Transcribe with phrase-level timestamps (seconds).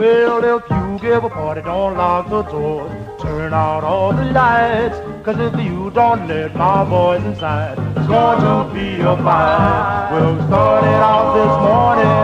[0.00, 2.90] Well, if you give a party, don't lock the doors.
[3.20, 4.96] Turn out all the lights.
[5.22, 10.08] Cause if you don't let my boys inside, it's going to be a fight.
[10.10, 12.16] Well, we started out this morning.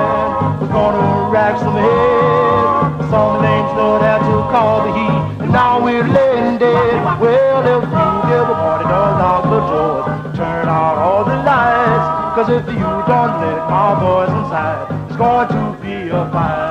[0.58, 3.10] We're gonna rack some heads.
[3.12, 5.42] Some names know how to call the heat.
[5.42, 7.20] And now we're laying dead.
[7.20, 10.34] Well, if you give a party, don't lock the doors.
[10.34, 12.08] Turn out all the lights.
[12.36, 16.65] Cause if you don't let my boys inside, it's going to be a fight.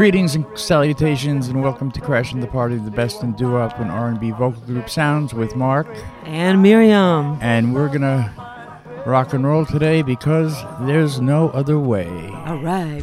[0.00, 4.30] Greetings and salutations, and welcome to Crashing the Party, the best in doo-wop and R&B
[4.30, 5.86] vocal group sounds with Mark
[6.24, 7.36] and Miriam.
[7.42, 8.32] And we're gonna
[9.04, 12.08] rock and roll today because there's no other way.
[12.46, 13.02] All right.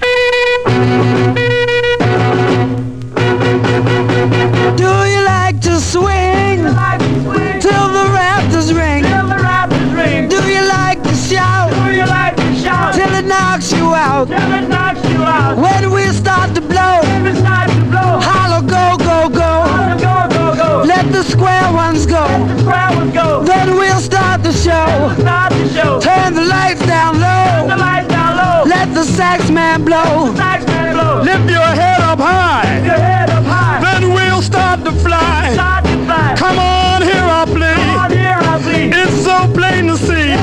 [4.76, 9.04] Do you like to swing, like to swing till the rafters ring?
[9.04, 10.30] Till the rafters ring.
[10.30, 11.70] Do you like to shout?
[11.74, 14.30] Do you like to shout till it knocks you out?
[14.30, 17.02] Till it knocks When we start to blow,
[17.36, 19.52] start to blow, holler go go go,
[20.00, 20.84] go go go.
[20.88, 22.24] Let the square ones go.
[22.64, 23.44] Square ones go.
[23.44, 24.88] Then we'll start the show.
[25.20, 26.00] Start the show.
[26.00, 27.44] Turn the lights down low.
[27.60, 28.70] Turn the lights down low.
[28.70, 30.34] Let the sax man blow.
[30.36, 31.22] Sax man blow.
[31.24, 32.76] Lift your head up high.
[32.76, 33.82] Lift your head up high.
[33.82, 35.52] Then we'll start to fly.
[35.54, 36.36] Start to fly.
[36.38, 38.27] Come on, here I play.
[38.60, 40.34] It's so plain to see.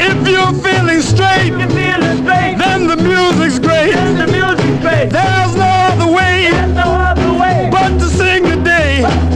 [0.00, 1.50] If you're feeling straight,
[2.58, 3.92] then the music's great.
[5.10, 6.48] There's no other way
[7.70, 9.31] but to sing today.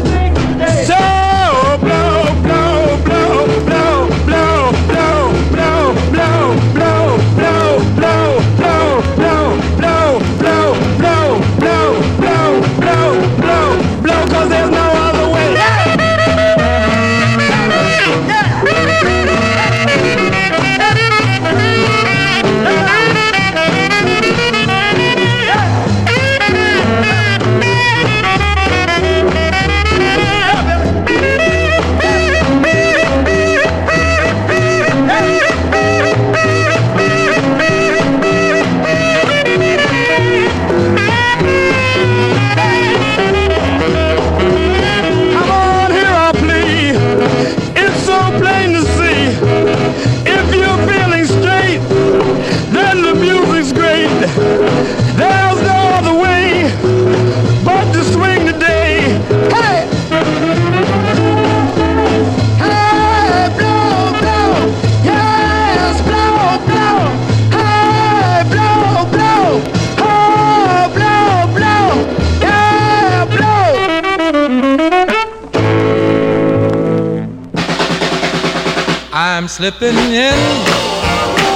[79.67, 80.39] Slipping in.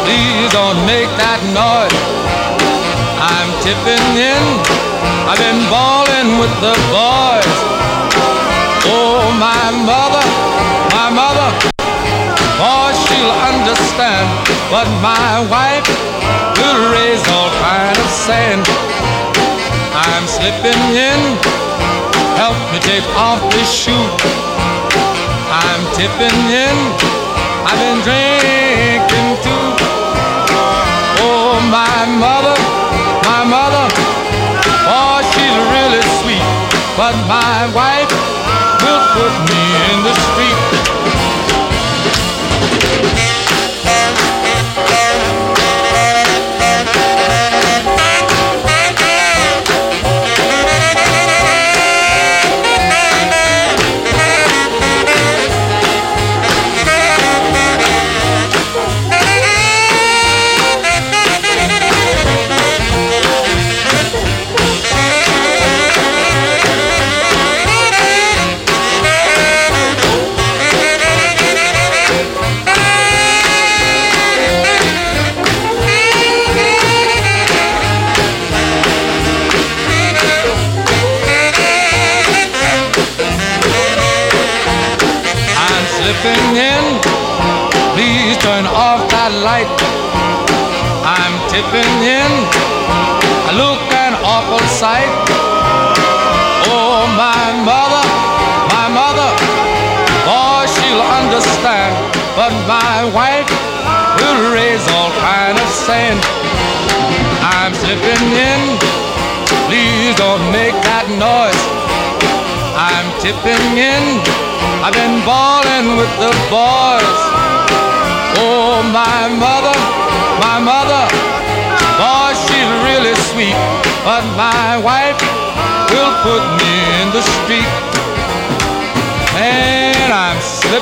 [0.03, 1.95] Please don't make that noise.
[3.23, 4.43] I'm tipping in.
[5.31, 7.59] I've been balling with the boys.
[8.91, 10.27] Oh, my mother,
[10.91, 11.55] my mother,
[12.59, 14.27] oh, she'll understand.
[14.75, 15.87] But my wife
[16.59, 18.67] will raise all kind of sand.
[19.95, 21.21] I'm slipping in.
[22.35, 24.07] Help me take off this shoe.
[25.55, 27.30] I'm tipping in.
[27.67, 29.67] I've been drinking too.
[31.23, 32.57] Oh, my mother,
[33.29, 33.85] my mother,
[34.87, 36.47] oh, she's really sweet.
[36.97, 37.90] But my wife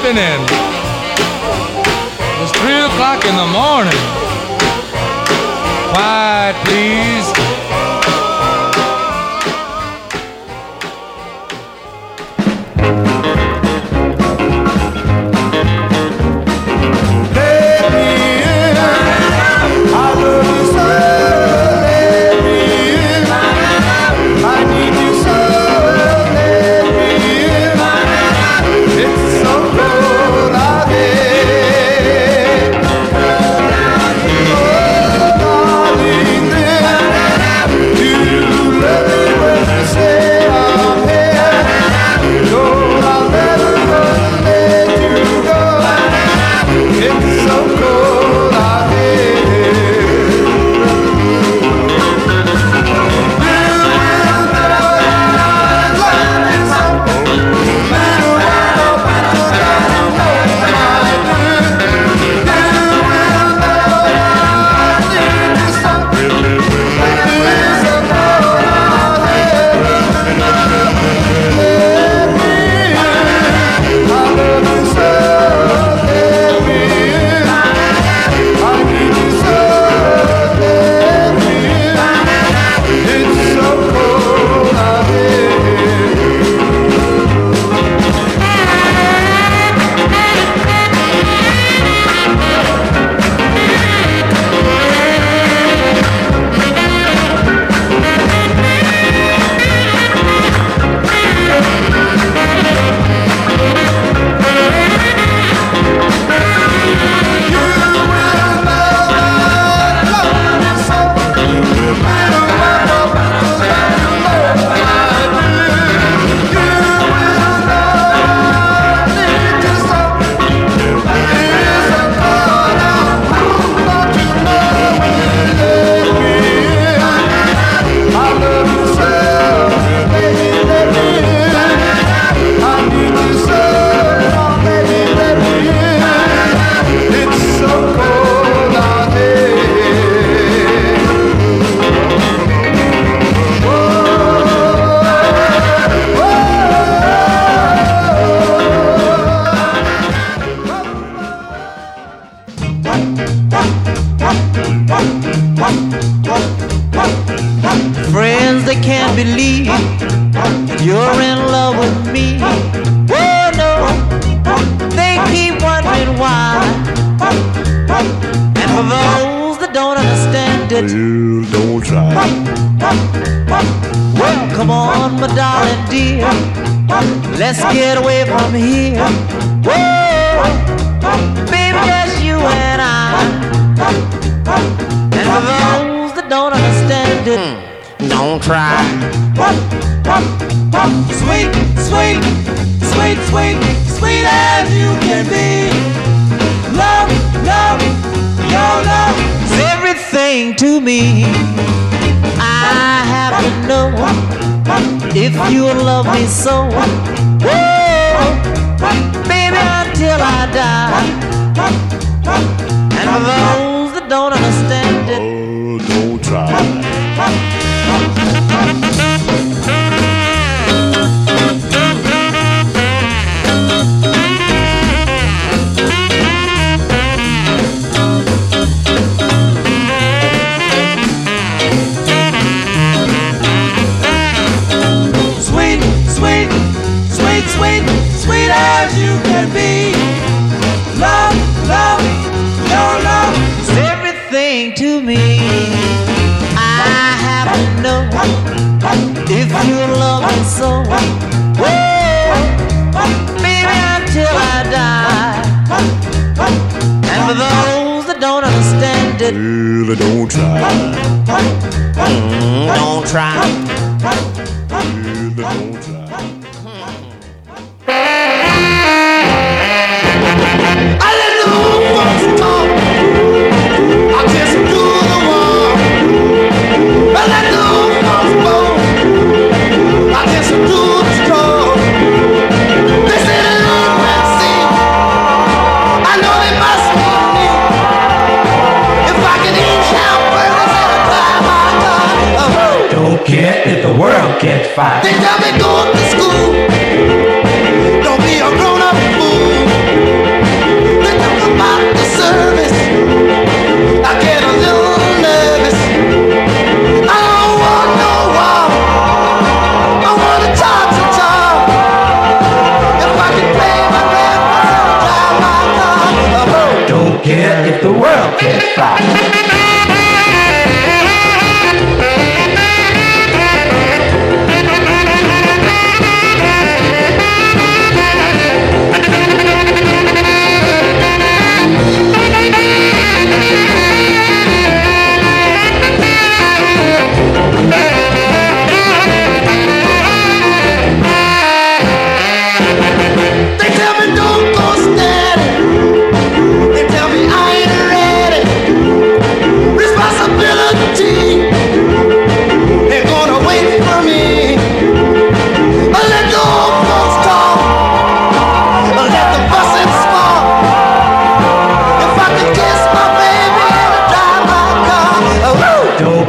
[0.09, 0.45] slipping.
[2.41, 3.99] It's three o'clock in the morning.
[5.93, 7.48] Quiet, please.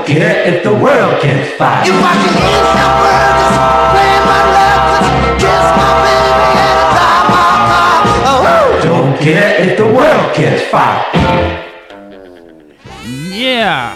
[0.09, 1.83] Care if the world catch fire.
[1.85, 3.57] If I could eat some burgers,
[3.93, 5.09] play my records,
[5.41, 8.81] kiss my baby and drive my car, oh.
[8.83, 11.05] Don't care if the world catch fire.
[13.05, 13.95] Yeah,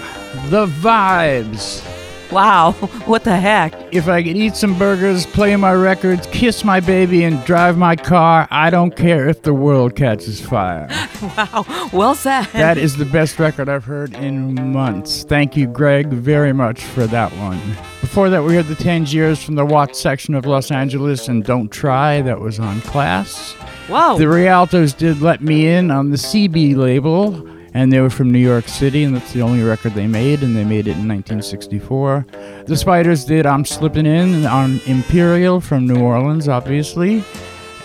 [0.50, 1.93] the vibes.
[2.34, 2.72] Wow,
[3.06, 3.74] what the heck?
[3.94, 7.96] If I could eat some burgers, play my records, kiss my baby, and drive my
[7.96, 10.88] car, I don't care if the world catches fire.
[11.38, 12.48] Wow, well said.
[12.52, 15.24] That is the best record I've heard in months.
[15.24, 17.60] Thank you, Greg, very much for that one.
[18.02, 21.70] Before that, we heard the Tangiers from the Watts section of Los Angeles and Don't
[21.70, 23.56] Try, that was on Class.
[23.88, 24.18] Wow.
[24.18, 28.40] The Rialtos did Let Me In on the CB label, and they were from New
[28.40, 32.26] York City, and that's the only record they made, and they made it in 1964.
[32.66, 37.24] The Spiders did I'm Slipping In on Imperial from New Orleans, obviously,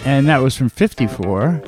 [0.05, 1.63] and that was from 54.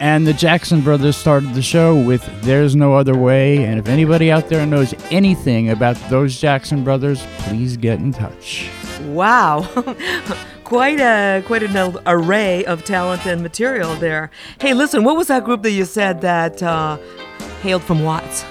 [0.00, 4.30] And the Jackson Brothers started the show with There's No Other Way, and if anybody
[4.30, 8.68] out there knows anything about those Jackson Brothers, please get in touch.
[9.02, 9.62] Wow.
[10.64, 14.30] quite a quite an array of talent and material there.
[14.60, 16.98] Hey, listen, what was that group that you said that uh,
[17.64, 18.44] hailed from Watts?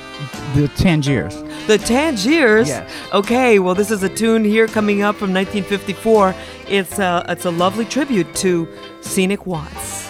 [0.55, 1.36] The Tangiers.
[1.67, 2.67] The Tangiers.
[2.67, 2.91] Yes.
[3.13, 6.34] Okay, well, this is a tune here coming up from 1954.
[6.67, 8.67] It's a it's a lovely tribute to
[9.01, 10.10] Scenic Watts.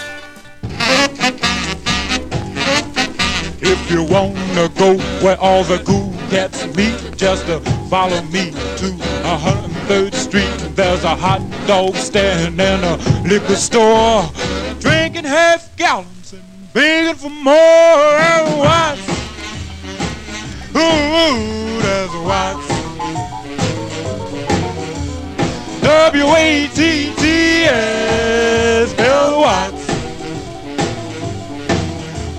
[3.61, 8.87] If you wanna go where all the cool cats meet, just uh, follow me to
[9.23, 10.75] 103rd Street.
[10.77, 14.29] There's a hot dog stand and a liquor store,
[14.79, 16.12] drinking half gallons and
[16.73, 17.53] begging for more.
[17.53, 19.07] And Watts,
[20.75, 22.67] ooh, there's Watts.
[25.81, 29.87] W A T T S L Watts.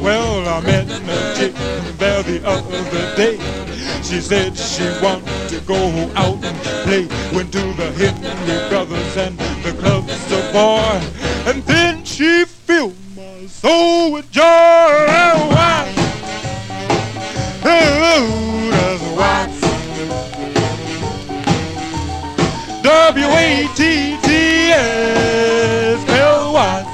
[0.02, 1.54] Well, I met a chick
[1.98, 3.38] there the other day.
[4.02, 5.76] She said she wanted to go
[6.14, 7.06] out and play.
[7.34, 10.04] Went to the Henry Brothers and the club
[10.54, 11.00] far
[11.46, 13.03] And then she filled
[13.64, 14.42] soul with joy.
[14.42, 15.88] And why?
[17.64, 19.48] Oh, that's why.
[22.82, 23.80] W A T
[24.22, 24.28] T
[24.70, 26.84] S L Y.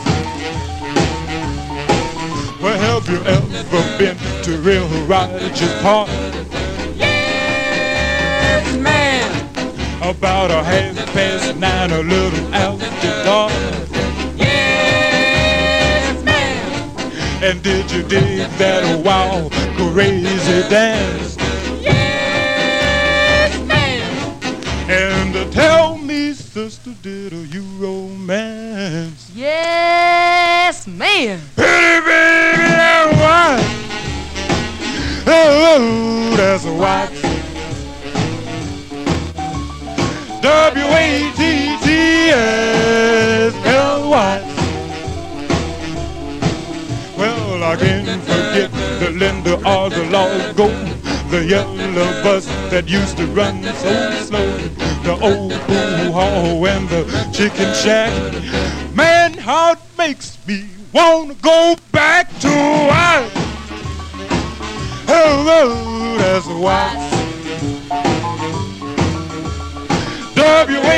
[2.62, 6.08] Well, have you ever been to Will Rogers Park?
[6.94, 9.28] Yes, man.
[10.02, 13.99] About a half past nine, a little after dark.
[17.42, 21.38] And did you dig that wild, crazy dance?
[21.80, 24.02] Yes, man.
[24.90, 29.30] And uh, tell me, sister, did you romance?
[29.34, 31.40] Yes, man.
[31.56, 33.58] Pretty baby, that's why.
[35.26, 36.64] Oh, that's
[40.82, 41.88] A T T
[49.20, 50.68] Linda or the Largo,
[51.28, 54.56] the yellow bus that used to run so slow,
[55.04, 58.10] the old pool hall and the chicken shack.
[58.94, 63.30] Man, how it makes me wanna go back to life.
[65.06, 66.96] Hello, that's why.
[70.34, 70.90] W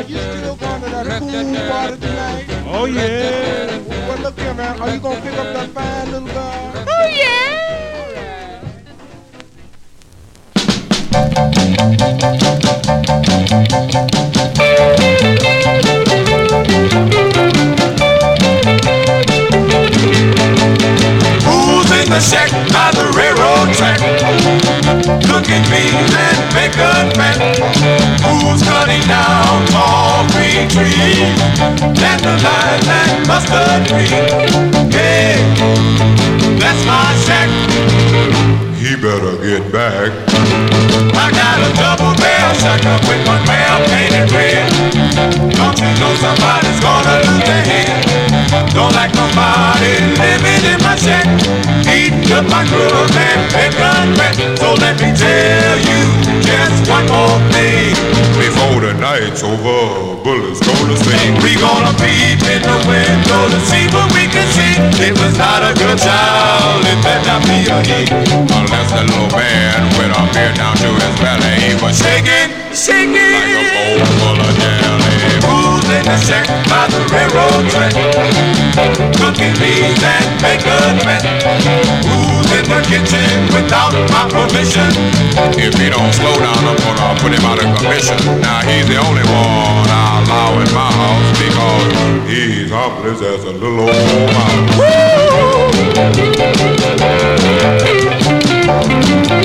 [0.00, 0.32] A T T S L Y.
[0.32, 2.46] You still going to that pool party tonight?
[2.66, 3.78] Oh yeah.
[4.08, 4.80] Well, look here, man.
[4.80, 6.86] Are you gonna pick up that fine little girl?
[6.88, 7.06] Oh,
[21.44, 22.49] Who's in the shack
[28.40, 31.36] Who's cutting down tall green trees?
[31.96, 34.90] Dandelions and mustard green.
[34.90, 35.36] Hey,
[36.58, 37.48] that's my shack.
[38.80, 40.10] He better get back.
[41.12, 44.66] I got a double barrel shotgun with one barrel painted red.
[45.52, 47.92] Don't you know somebody's gonna lose their head?
[48.72, 51.28] Don't like nobody living in my shack,
[51.92, 54.58] eating up my grub and bacon bread.
[54.58, 56.19] So let me tell you
[56.50, 57.94] just one more thing.
[58.34, 61.38] Before the night's over, bullets gonna sing.
[61.42, 64.74] We gonna peep in the window to see what we can see.
[65.06, 68.00] It was not a good child, it better not be a he.
[68.50, 73.29] Unless the little man with a beard down to his belly, was shaking, shaking
[76.00, 77.92] Who's in the shack by the railroad track?
[79.20, 81.20] Cooking beans and bacon fat.
[82.08, 84.88] Who's in the kitchen without my permission?
[85.60, 88.16] If he don't slow down, I'm gonna put him out of commission.
[88.40, 91.92] Now he's the only one I allow in my house because
[92.30, 94.80] he's harmless as a little old mouse.
[99.28, 99.39] Who's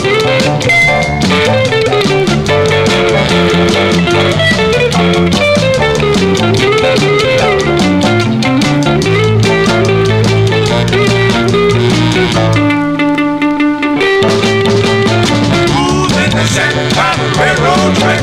[17.85, 18.21] railroad track?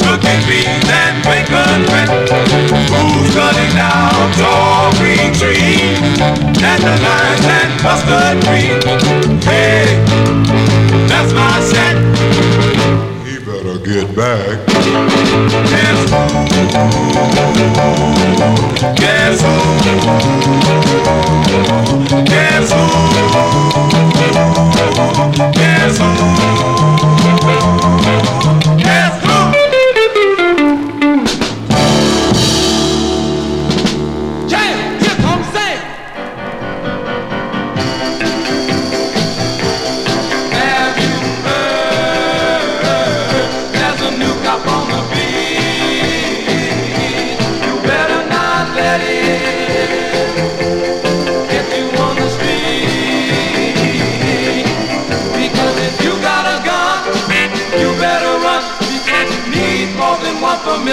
[0.00, 2.08] Cooking beans and bacon fat.
[2.90, 5.98] Who's cutting down tall green trees?
[6.58, 8.80] Dandelions and mustard green.
[9.42, 9.84] Hey,
[11.08, 11.96] that's my shack.
[13.24, 14.66] He better get back.
[15.70, 16.24] Guess who?
[18.96, 19.54] Guess who?
[22.24, 22.84] Guess who?
[25.52, 26.53] Guess who?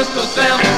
[0.01, 0.25] Mr.
[0.25, 0.70] Sam.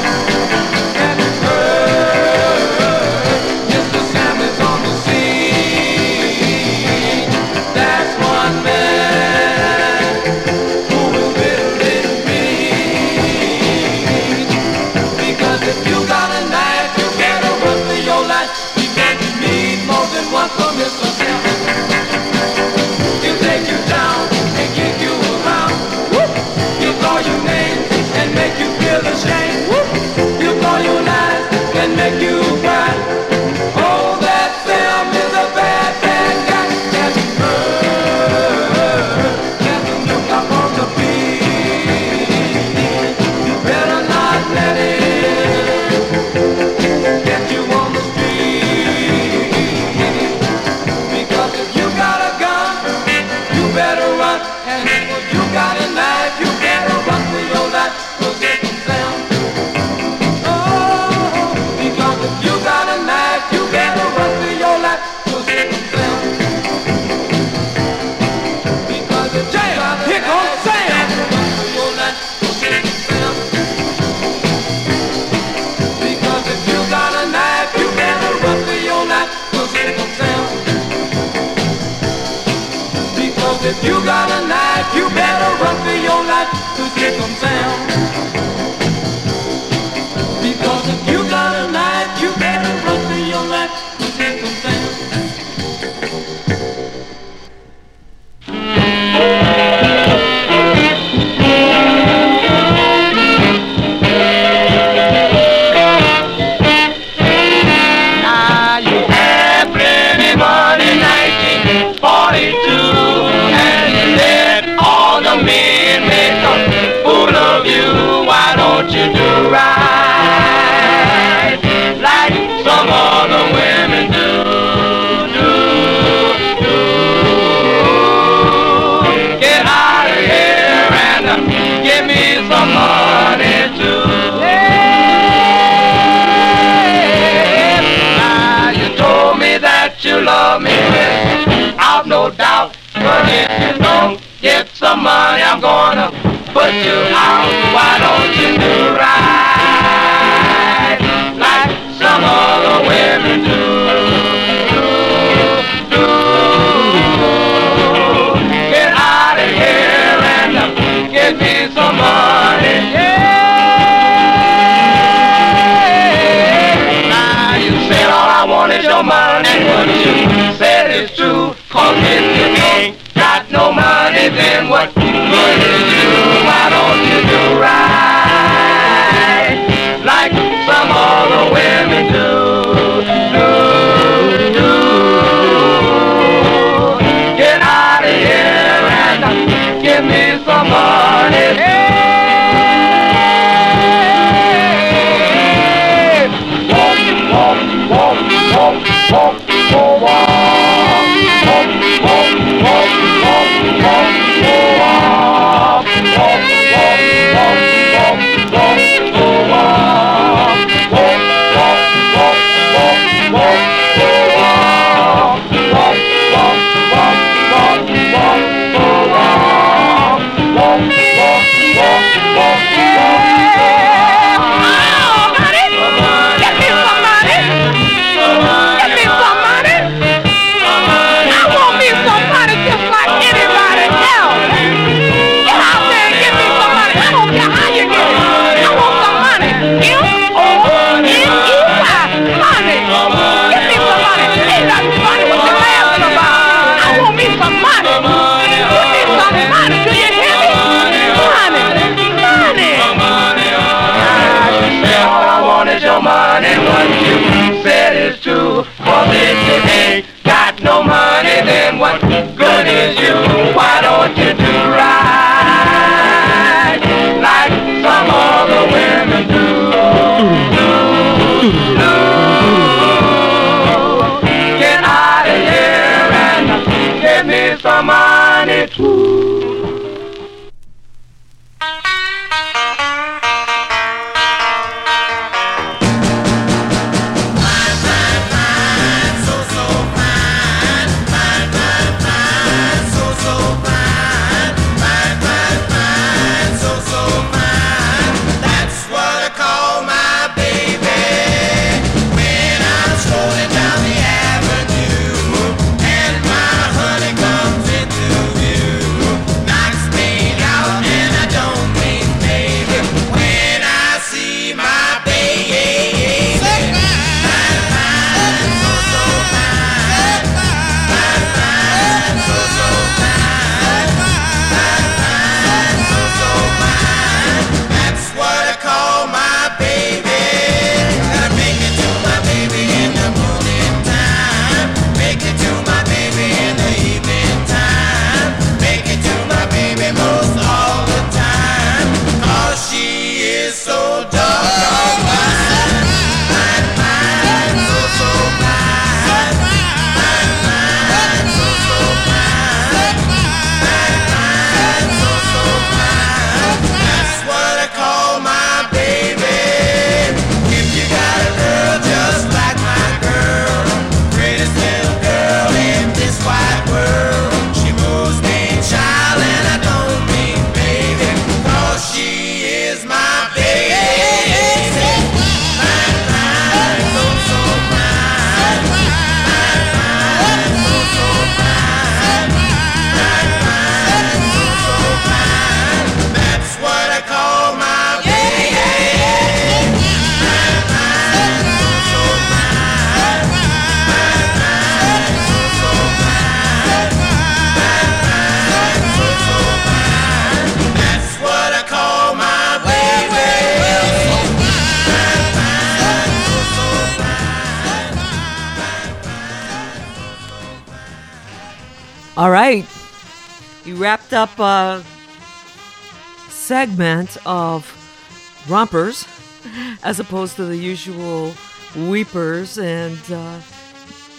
[419.83, 421.31] as opposed to the usual
[421.75, 423.39] weepers and uh,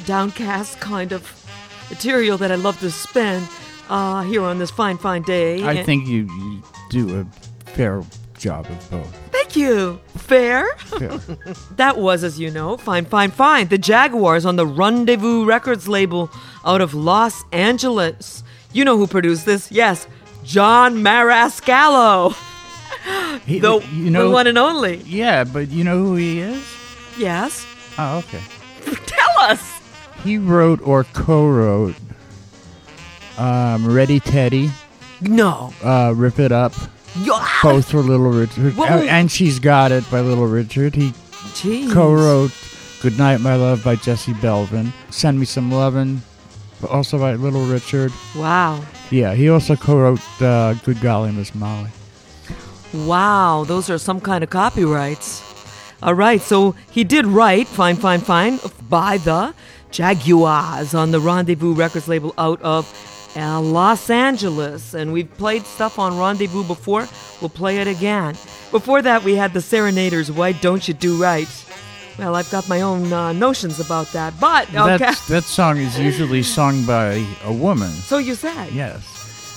[0.05, 1.23] downcast kind of
[1.90, 3.49] material that I love to spend
[3.88, 5.62] uh, here on this fine, fine day.
[5.62, 7.25] I and think you, you do a
[7.71, 8.03] fair
[8.38, 9.17] job of both.
[9.33, 10.01] Thank you.
[10.17, 10.67] Fair?
[10.77, 11.19] Fair.
[11.77, 16.31] that was, as you know, Fine, Fine, Fine, the Jaguars on the Rendezvous Records label
[16.64, 18.45] out of Los Angeles.
[18.73, 19.71] You know who produced this?
[19.73, 20.07] Yes,
[20.45, 22.37] John Marascalco.
[23.47, 24.97] He- the, you know, the one and only.
[25.05, 26.62] yeah, but you know who he is?
[27.19, 27.67] Yes,
[27.99, 28.40] Oh, okay.
[29.07, 29.62] tell us.
[30.25, 31.95] He wrote or co-wrote
[33.38, 34.71] um, "Ready Teddy,"
[35.21, 36.73] No, uh, "Rip It Up,"
[37.21, 37.47] Yeah.
[37.62, 40.95] both for Little Richard, and "She's Got It" by Little Richard.
[40.95, 41.12] He
[41.55, 41.93] Jeez.
[41.93, 42.53] co-wrote
[43.03, 46.23] "Good Night, My Love" by Jesse Belvin, "Send Me Some Lovin',"
[46.88, 48.12] also by Little Richard.
[48.37, 51.90] Wow, Yeah, he also co-wrote uh, "Good Golly, Miss Molly."
[52.94, 55.42] Wow, those are some kind of copyrights.
[56.02, 59.54] All right, so he did write "Fine, Fine, Fine" by the
[59.90, 62.85] Jaguars on the Rendezvous Records label out of
[63.37, 67.09] uh, Los Angeles, and we've played stuff on Rendezvous before.
[67.40, 68.35] We'll play it again.
[68.70, 70.30] Before that, we had the Serenaders.
[70.30, 71.48] Why don't you do right?
[72.18, 75.12] Well, I've got my own uh, notions about that, but okay.
[75.28, 77.90] That song is usually sung by a woman.
[77.90, 78.72] so you said.
[78.72, 79.11] Yes.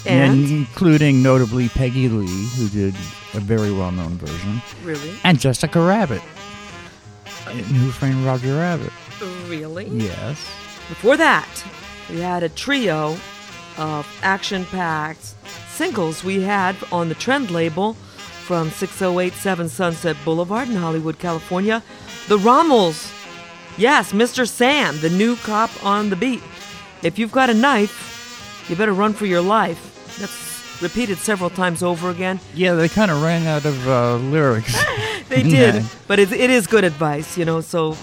[0.06, 0.50] And?
[0.50, 2.96] including notably Peggy Lee, who did
[3.38, 5.14] a very well-known version, Really?
[5.24, 6.22] and Jessica Rabbit,
[7.52, 8.92] in Who Framed Roger Rabbit.
[9.48, 9.86] Really?
[9.88, 10.38] Yes.
[10.90, 11.48] Before that,
[12.10, 13.18] we had a trio
[13.78, 15.34] of action packed
[15.70, 21.84] singles we had on the Trend label from 6087 Sunset Boulevard in Hollywood, California.
[22.28, 23.12] The Rommels.
[23.78, 24.48] Yes, Mr.
[24.48, 26.42] Sam, the new cop on the beat.
[27.04, 29.94] If you've got a knife, you better run for your life.
[30.82, 32.40] Repeated several times over again.
[32.54, 34.76] Yeah, they kind of ran out of uh, lyrics.
[35.30, 35.84] They did, Yeah.
[36.08, 37.98] but it, it is good advice, you know, so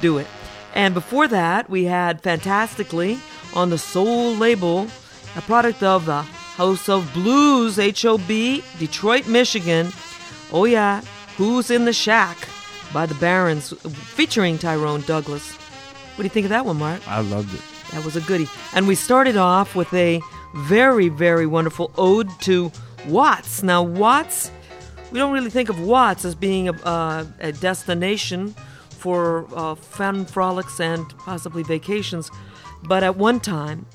[0.00, 0.28] do it.
[0.76, 3.18] And before that, we had Fantastically
[3.52, 4.86] on the Soul label,
[5.34, 9.88] a product of the House of Blues, HOB, Detroit, Michigan.
[10.52, 11.00] Oh, yeah,
[11.36, 12.46] Who's in the Shack
[12.92, 13.72] by the Barons,
[14.14, 15.50] featuring Tyrone Douglas.
[16.14, 17.00] What do you think of that one, Mark?
[17.08, 17.62] I loved it.
[17.90, 18.48] That was a goodie.
[18.72, 20.20] And we started off with a
[20.54, 22.70] very, very wonderful ode to
[23.06, 23.62] Watts.
[23.62, 24.50] Now, Watts,
[25.10, 28.54] we don't really think of Watts as being a, uh, a destination
[28.90, 32.30] for uh, fun frolics and possibly vacations.
[32.84, 33.86] But at one time,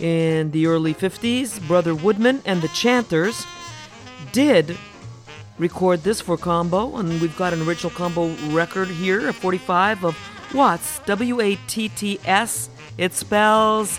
[0.00, 3.46] in the early 50s, Brother Woodman and the Chanters
[4.32, 4.76] did
[5.58, 10.18] record this for combo, and we've got an original combo record here, a 45 of
[10.54, 12.68] Watts, W A T T S.
[12.98, 13.98] It spells,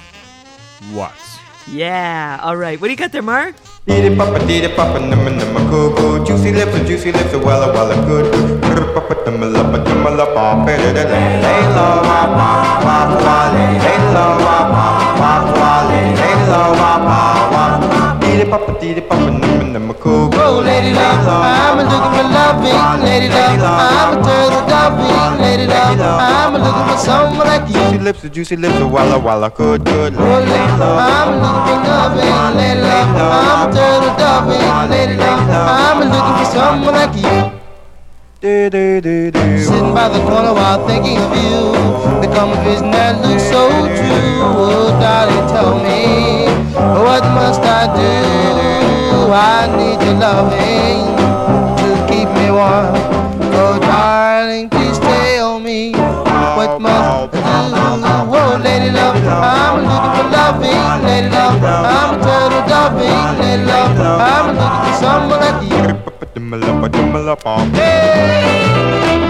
[0.94, 1.33] Watts.
[1.72, 2.40] Yeah.
[2.42, 3.56] All right, what do you got there, Mark?
[3.86, 6.24] Dee papa dee papa numma numma coo coo.
[6.26, 8.94] Juicy lips a juicy lips a wella wella good good.
[8.96, 12.50] Papa tumma lappa tumma lappa pe da da lay low wa wa
[12.86, 13.76] wa wa lay.
[13.84, 14.86] Lay low wa wa
[15.20, 16.16] wa wa lay.
[16.16, 17.20] Lay low wa wa
[17.52, 23.04] wa dee papa dee papa numma numma coo coo lady love I'm looking for loving
[23.06, 28.00] lady love I'm a turtle dovey lady love I'm looking for someone like you juicy
[28.06, 32.58] lips a juicy lips a wella wella good good lay low I'm looking for loving
[32.58, 34.62] lady love I'm a turtle dovey
[34.94, 37.54] lady love I'm looking for someone like you
[38.44, 41.72] Sitting by the corner while thinking of you.
[42.20, 42.28] The
[42.66, 44.44] vision that looks so true.
[44.44, 46.43] Oh darling tell me
[46.76, 49.32] What must I do?
[49.32, 51.16] I need your loving
[51.80, 52.96] To keep me warm.
[53.56, 57.40] Oh darling please tell me What must I do?
[58.36, 61.64] Oh lady love I'm looking for loving Lady love.
[61.64, 64.00] I'm a turtle dovey Lady love.
[64.00, 65.84] I'm looking for someone like you
[67.74, 69.23] Sitting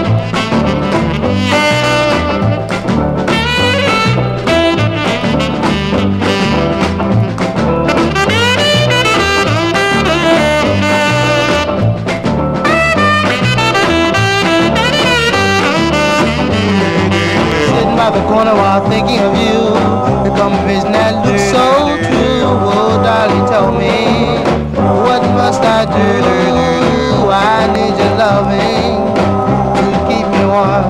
[18.04, 19.60] by the corner while thinking of you.
[20.24, 20.30] The
[20.66, 24.40] vision that looks so true Oh darling tell me
[25.06, 26.10] What must I do?
[27.32, 29.08] I need your loving
[29.78, 30.84] To keep me warm?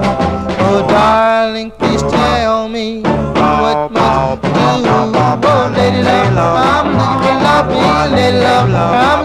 [0.66, 4.50] Oh darling please tell me What must I do?
[4.50, 9.22] Oh lady love I'm looking for loving Lady love I'm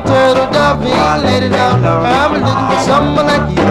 [0.69, 3.69] a turtle dovey Lady love I'm looking for someone like you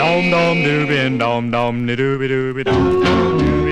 [0.00, 3.69] Dom dom doobin dom dom dooby dooby dom dom dooby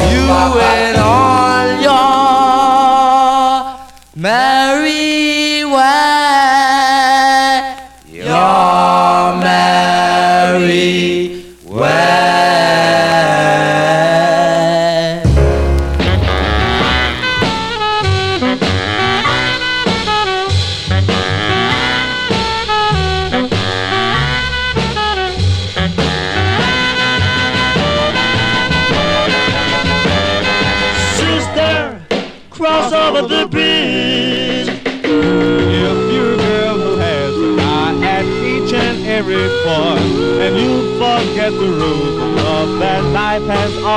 [0.00, 0.22] You
[0.60, 1.05] and on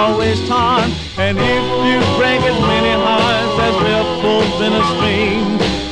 [0.10, 5.46] always taught, and if you break as many hearts as ripples in a stream,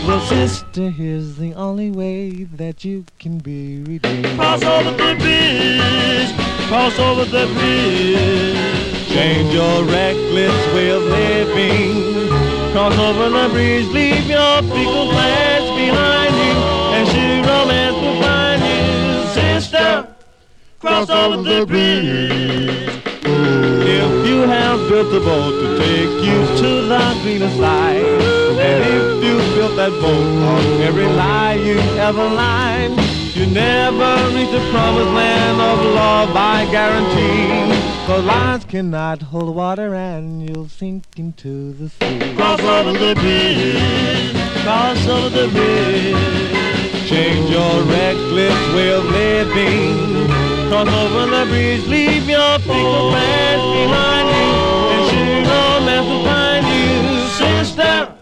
[0.07, 4.25] well, sister, here's the only way that you can be redeemed.
[4.35, 6.31] Cross over the bridge,
[6.67, 8.57] cross over the bridge.
[9.07, 12.29] Change your reckless way of living.
[12.71, 16.55] Cross over the bridge, leave your fickle plans behind you,
[16.95, 18.81] and she romance will find you,
[19.33, 20.07] sister.
[20.79, 22.76] Cross over the bridge.
[23.69, 28.03] If you have built a boat to take you to the greener side,
[28.59, 32.91] and if you built that boat on every lie you ever lied,
[33.35, 37.75] you never reach the promised land of love, I guarantee.
[38.05, 42.35] For lies cannot hold water, and you'll sink into the sea.
[42.35, 47.09] Cross over the bridge, cross over the bridge.
[47.09, 50.46] Change your reckless way of living.
[50.69, 54.49] Cross over the bridge, leave your pickle pants behind you,
[54.93, 58.13] and sure romance will find you, sister.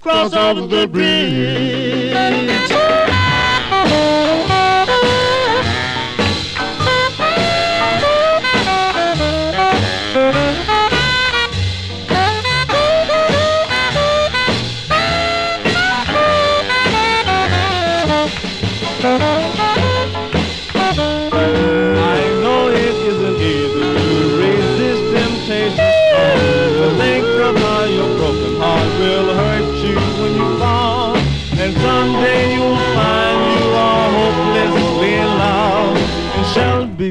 [0.00, 2.75] Cross over the bridge.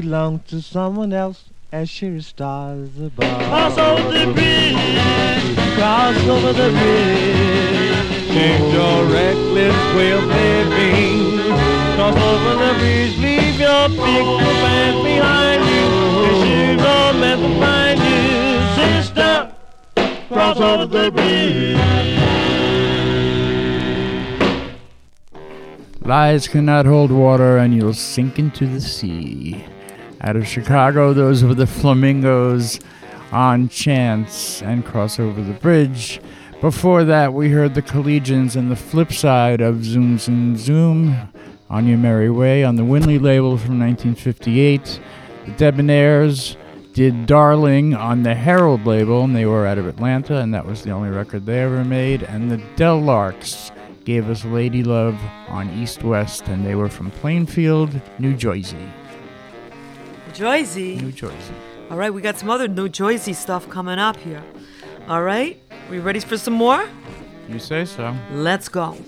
[0.00, 3.38] Belong to someone else as sure as stars above.
[3.48, 8.28] Cross over the bridge, cross over the bridge.
[8.28, 11.40] Change your reckless way of living.
[11.96, 15.86] Cross over the bridge, leave your pickle pants behind you.
[16.26, 18.24] And sure romance will find you,
[18.80, 19.32] sister.
[20.28, 21.80] Cross over the bridge.
[26.02, 29.64] Lies cannot hold water, and you'll sink into the sea.
[30.26, 32.80] Out of Chicago, those were the Flamingos
[33.30, 36.20] on Chance and Cross Over the Bridge.
[36.60, 41.16] Before that, we heard the Collegians and the flip side of Zoom Zoom Zoom
[41.70, 45.00] on Your Merry Way on the Winley label from 1958.
[45.44, 46.56] The Debonaires
[46.92, 50.82] did Darling on the Herald label, and they were out of Atlanta, and that was
[50.82, 52.24] the only record they ever made.
[52.24, 53.70] And the Delarks
[54.04, 58.88] gave us Lady Love on East West, and they were from Plainfield, New Jersey.
[60.36, 60.96] Jersey.
[60.96, 61.54] New Jersey.
[61.90, 64.44] All right, we got some other New Jersey stuff coming up here.
[65.08, 65.58] All right,
[65.90, 66.86] we ready for some more?
[67.48, 68.14] You say so.
[68.32, 68.98] Let's go.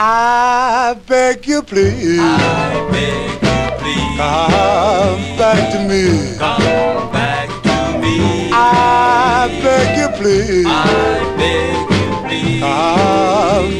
[0.00, 2.20] I beg you please.
[2.20, 4.18] I beg you please.
[4.18, 6.38] Come back to me.
[6.38, 8.50] Come back to me.
[8.52, 10.66] I beg you please.
[10.68, 12.60] I beg you please.
[12.60, 13.17] Come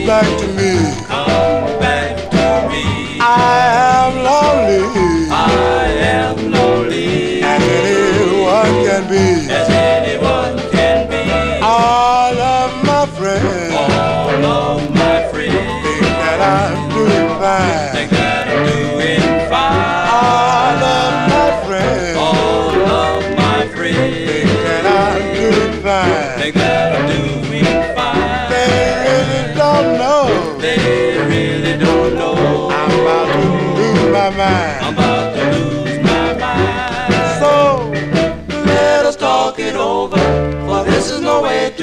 [0.09, 0.73] back to me.
[1.07, 3.19] Come back to me.
[3.21, 3.61] I
[4.01, 5.29] am lonely.
[5.31, 5.87] I
[6.17, 7.43] am lonely.
[7.43, 9.68] As anyone can be.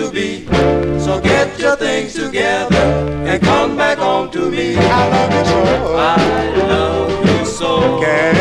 [0.06, 0.46] To be.
[1.00, 2.76] So get your things together
[3.28, 4.76] and come back home to me.
[4.78, 5.96] I love you so.
[5.98, 8.00] I love you so.
[8.00, 8.38] Can't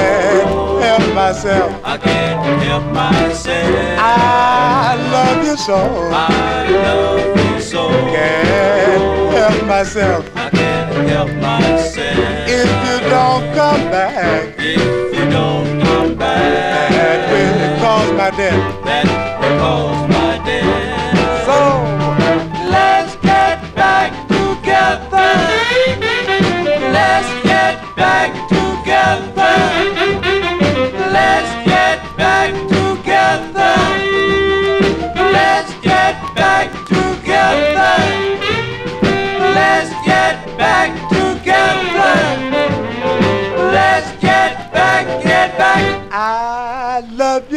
[0.83, 1.81] help myself.
[1.85, 3.99] I can't help myself.
[3.99, 5.77] I love you so.
[6.13, 7.89] I love you so.
[7.89, 10.37] Can't help myself.
[10.37, 12.19] I can't help myself.
[12.49, 14.55] If you don't come back.
[14.59, 16.91] If you don't come back.
[16.93, 18.85] That will cause my death.
[18.85, 19.07] That
[19.41, 20.14] will cause my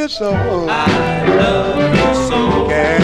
[0.08, 0.68] love so.
[0.70, 2.68] I love you so.
[2.68, 3.04] Can't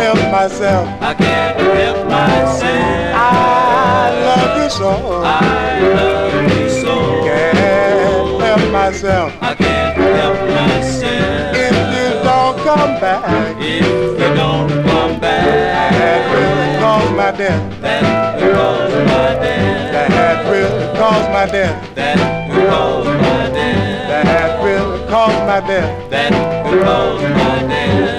[0.00, 0.88] help myself.
[1.00, 3.14] I can't help myself.
[3.14, 4.90] I love you so.
[5.24, 6.94] I love you so.
[7.24, 9.32] Can't help myself.
[9.40, 11.56] I can't help myself.
[11.56, 13.56] If you don't come back.
[13.60, 13.86] If
[14.18, 15.92] you don't come back.
[15.98, 17.80] That will cause my death.
[17.80, 19.92] That will cause my death.
[19.92, 21.94] That will cause my death.
[21.94, 23.87] That will cause my death.
[24.24, 26.10] That will cause my death.
[26.10, 26.32] That
[26.64, 28.17] will cause my death.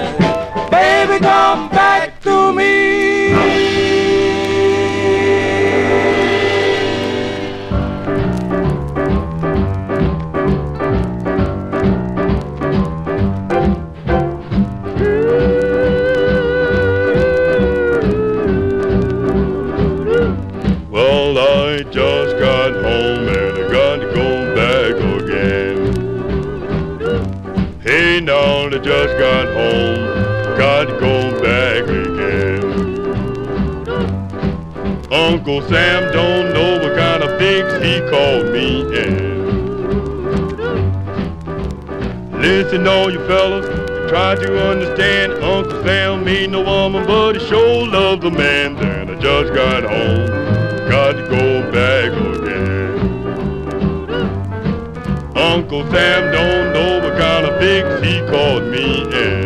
[35.40, 39.40] Uncle Sam don't know what kind of fix he called me in.
[42.38, 43.64] Listen, all you fellas,
[44.10, 45.32] try to understand.
[45.42, 48.74] Uncle Sam ain't no woman, but he sure loves a man.
[48.76, 50.26] Then I just got home,
[50.90, 53.00] got to go back again.
[55.34, 59.39] Uncle Sam don't know what kind of fix he called me in.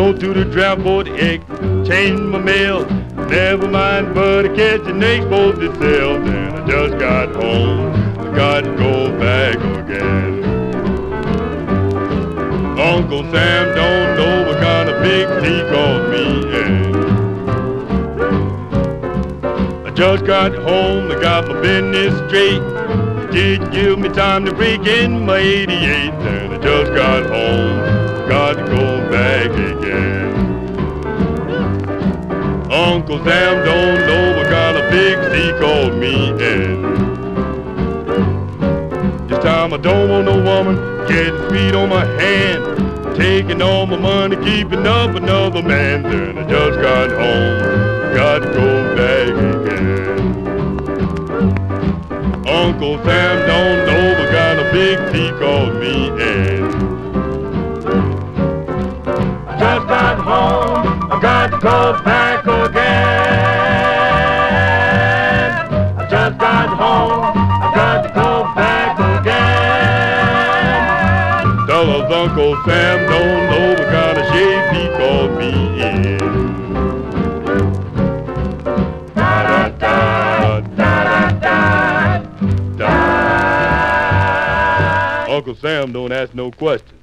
[0.00, 1.46] Rode to the draft board, egg,
[1.86, 2.86] changed my mail.
[3.28, 6.18] Never mind, but I catch the next boat to sail.
[6.24, 10.42] Then I just got home, I got to go back again.
[12.80, 16.24] Uncle Sam don't know what kind of fix he called me
[16.62, 16.94] in.
[19.86, 22.62] I just got home, I got my business straight.
[23.32, 25.68] Didn't give me time to break in my 88.
[25.68, 28.69] Then I just got home, got
[32.80, 36.82] Uncle Sam don't know what kind of fix he called me in.
[39.28, 40.76] This time I don't want no woman
[41.06, 46.04] getting sweet on my hand, taking all my money, keeping up another man.
[46.04, 50.18] Then I just got home, got to go back again.
[52.48, 56.70] Uncle Sam don't know what kind of fix he called me in.
[59.58, 62.39] Just got home, I got to go back
[72.66, 74.88] Sam don't know what kind of shape he
[75.38, 75.50] me
[75.82, 76.20] in.
[85.30, 87.00] Uncle Sam don't ask no questions.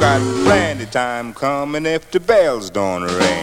[0.00, 3.37] Got plenty time coming if the bells don't ring.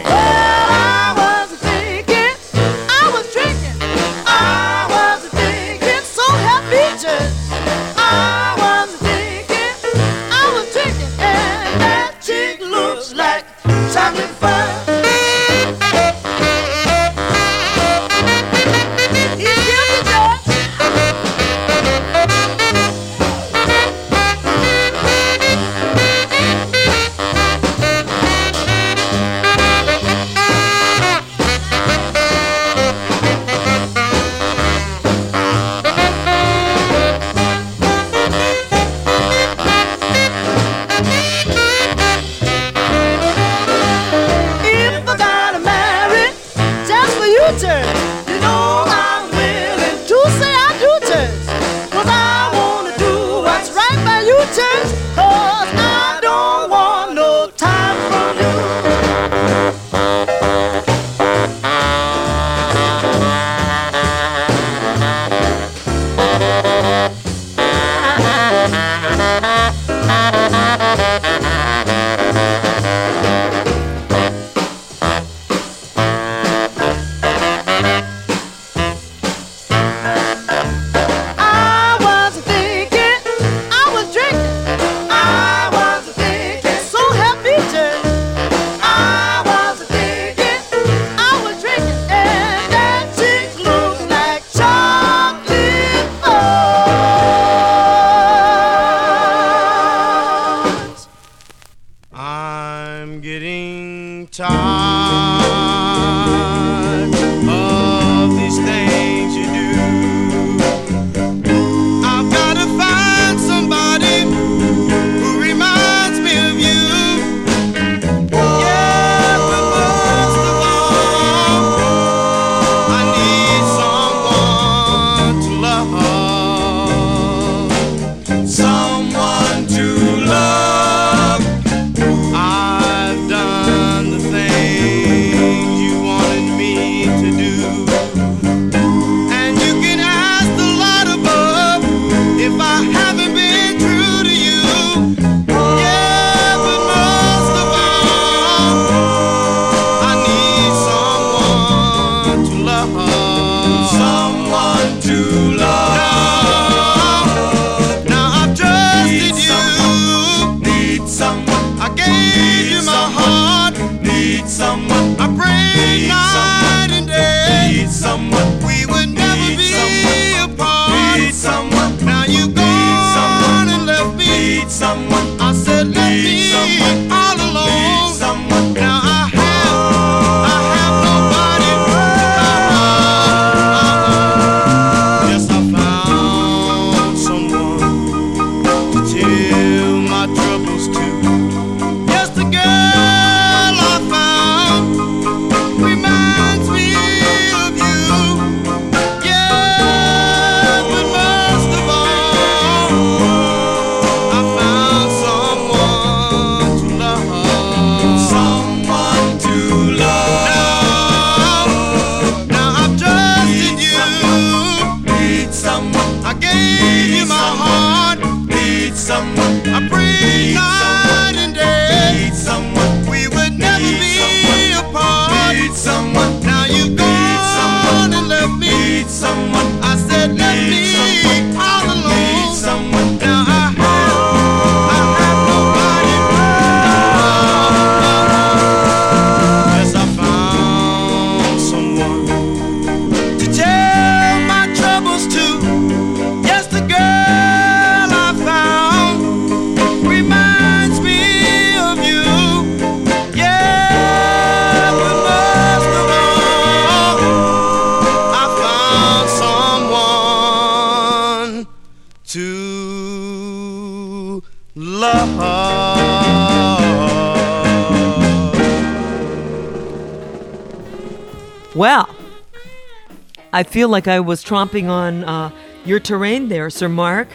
[273.76, 275.50] Feel like I was tromping on uh,
[275.84, 277.28] your terrain there, Sir Mark.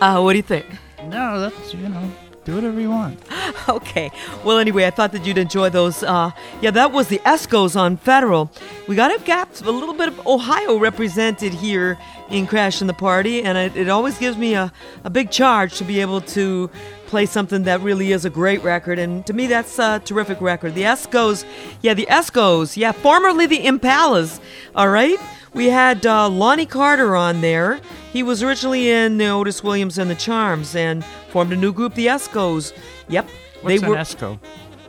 [0.00, 0.66] Uh, what do you think?
[1.06, 2.12] No, that's, you know,
[2.44, 3.18] do whatever you want.
[3.68, 4.12] okay.
[4.44, 6.04] Well, anyway, I thought that you'd enjoy those.
[6.04, 6.30] Uh,
[6.60, 8.52] yeah, that was the Escos on Federal.
[8.86, 11.98] We got a gap, a little bit of Ohio represented here
[12.30, 14.72] in Crash in the Party, and it, it always gives me a,
[15.02, 16.70] a big charge to be able to
[17.06, 19.00] play something that really is a great record.
[19.00, 20.76] And to me, that's a terrific record.
[20.76, 21.44] The Escos,
[21.80, 24.38] yeah, the Escos, yeah, formerly the Impalas,
[24.76, 25.18] all right?
[25.54, 27.80] We had uh, Lonnie Carter on there.
[28.12, 31.94] He was originally in the Otis Williams and the Charms and formed a new group,
[31.94, 32.72] the Escos.
[33.08, 33.28] Yep.
[33.60, 33.96] What's they an were.
[33.96, 34.38] Esco?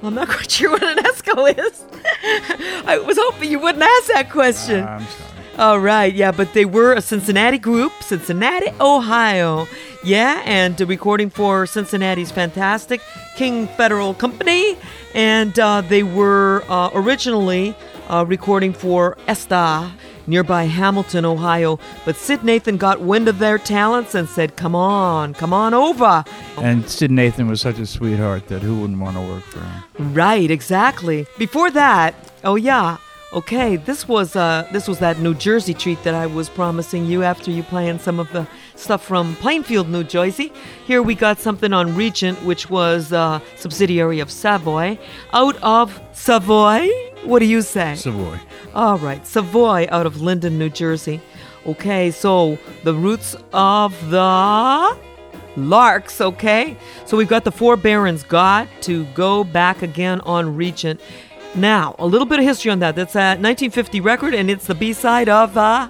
[0.01, 1.84] I'm not quite sure what an Esco is.
[2.86, 4.84] I was hoping you wouldn't ask that question.
[4.84, 5.30] Uh, I'm sorry.
[5.55, 9.68] All right, yeah, but they were a Cincinnati group, Cincinnati, Ohio.
[10.03, 13.01] Yeah, and uh, recording for Cincinnati's fantastic
[13.36, 14.76] King Federal Company.
[15.14, 17.76] And uh, they were uh, originally
[18.10, 19.91] uh, recording for Esta,
[20.28, 21.80] nearby Hamilton, Ohio.
[22.06, 26.24] But Syd Nathan got wind of their talents and said, Come on, come on over.
[26.58, 30.14] And Syd Nathan was such a sweetheart that who wouldn't want to work for him?
[30.14, 31.26] Right, exactly.
[31.38, 32.97] Before that, oh yeah,
[33.34, 37.24] okay, this was uh this was that New Jersey treat that I was promising you
[37.24, 40.51] after you playing some of the stuff from Plainfield, New Jersey.
[40.86, 44.97] Here we got something on Regent, which was a subsidiary of Savoy,
[45.34, 46.88] out of Savoy.
[47.24, 47.95] What do you say?
[47.95, 48.39] Savoy.
[48.74, 51.21] All right, Savoy out of Linden, New Jersey.
[51.65, 54.97] Okay, so the roots of the
[55.55, 56.76] Larks, okay?
[57.05, 60.99] So we've got the Four Barons got to go back again on Regent.
[61.55, 62.95] Now, a little bit of history on that.
[62.95, 65.89] That's a 1950 record, and it's the B side of uh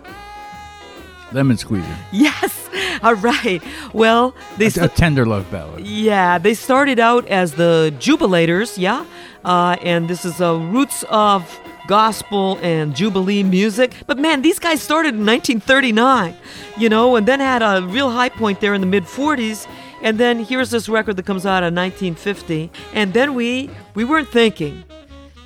[1.31, 1.97] Lemon Squeezer.
[2.11, 2.62] Yes.
[3.03, 3.61] All right.
[3.93, 5.85] Well, they A, st- a tender love ballad.
[5.85, 9.05] yeah, they started out as the Jubilators, yeah,
[9.45, 13.93] uh, and this is uh, roots of gospel and jubilee music.
[14.07, 16.33] But man, these guys started in 1939,
[16.77, 19.67] you know, and then had a real high point there in the mid 40s.
[20.01, 24.29] And then here's this record that comes out in 1950, and then we we weren't
[24.29, 24.83] thinking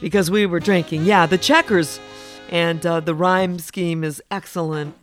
[0.01, 1.03] because we were drinking.
[1.05, 1.99] Yeah, the Checkers.
[2.49, 4.95] And uh, the rhyme scheme is excellent.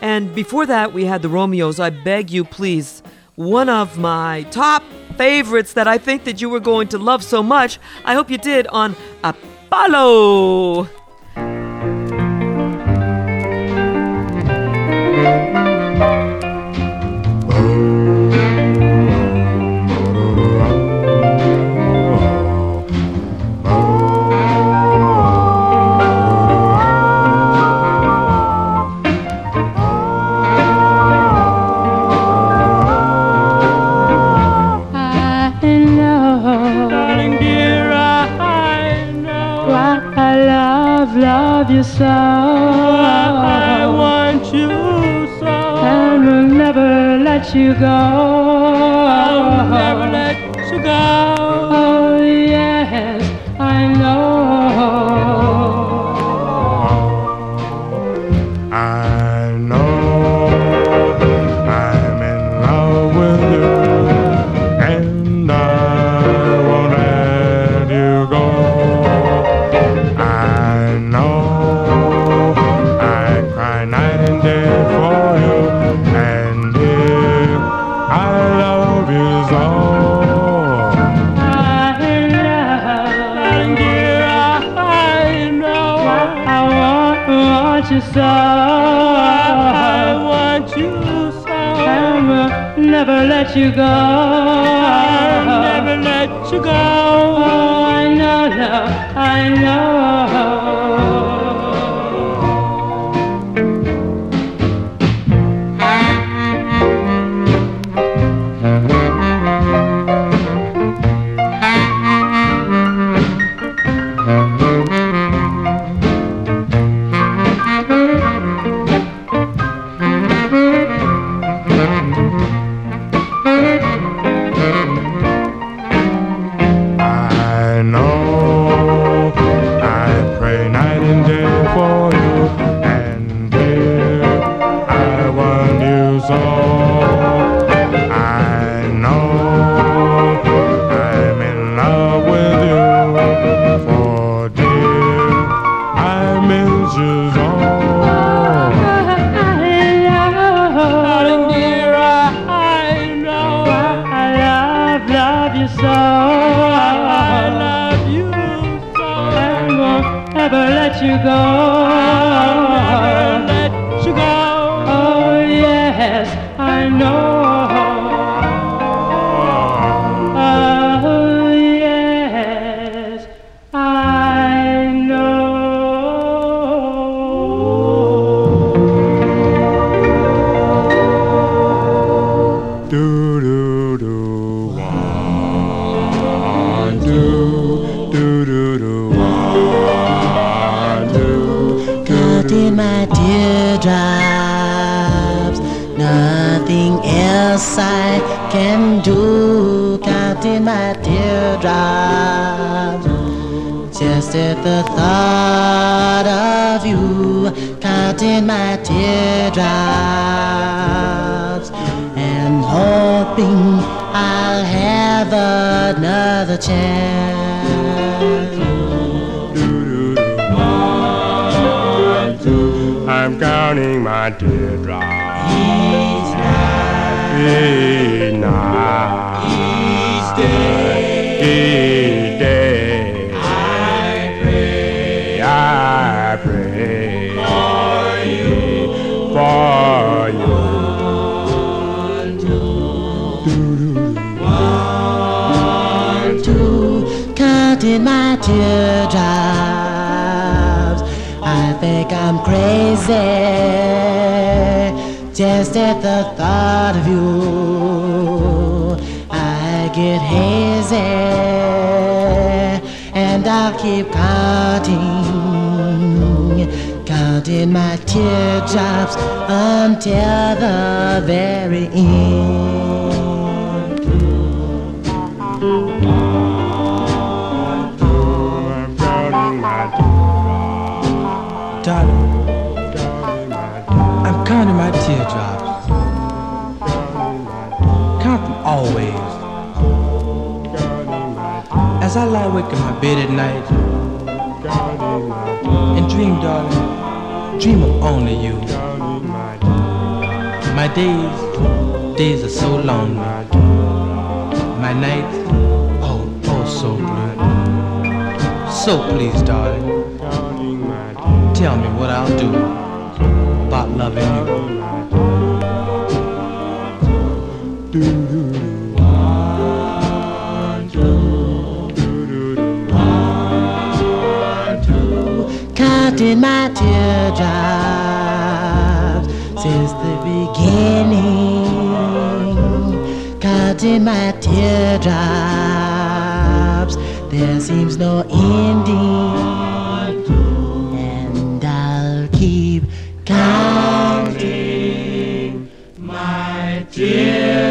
[0.00, 1.80] And before that, we had the Romeos.
[1.80, 3.02] I beg you, please.
[3.34, 4.82] One of my top
[5.16, 7.78] favorites that I think that you were going to love so much.
[8.04, 10.88] I hope you did on Apollo.
[41.82, 42.04] You so.
[42.04, 44.68] I want you
[45.40, 48.41] so, and will never let you go.
[88.12, 88.20] so.
[88.20, 90.92] I want you
[91.42, 91.52] so.
[91.52, 93.82] I'll never let you go.
[93.82, 96.70] I'll never let you go.
[96.70, 100.01] Oh, I know, love, I know.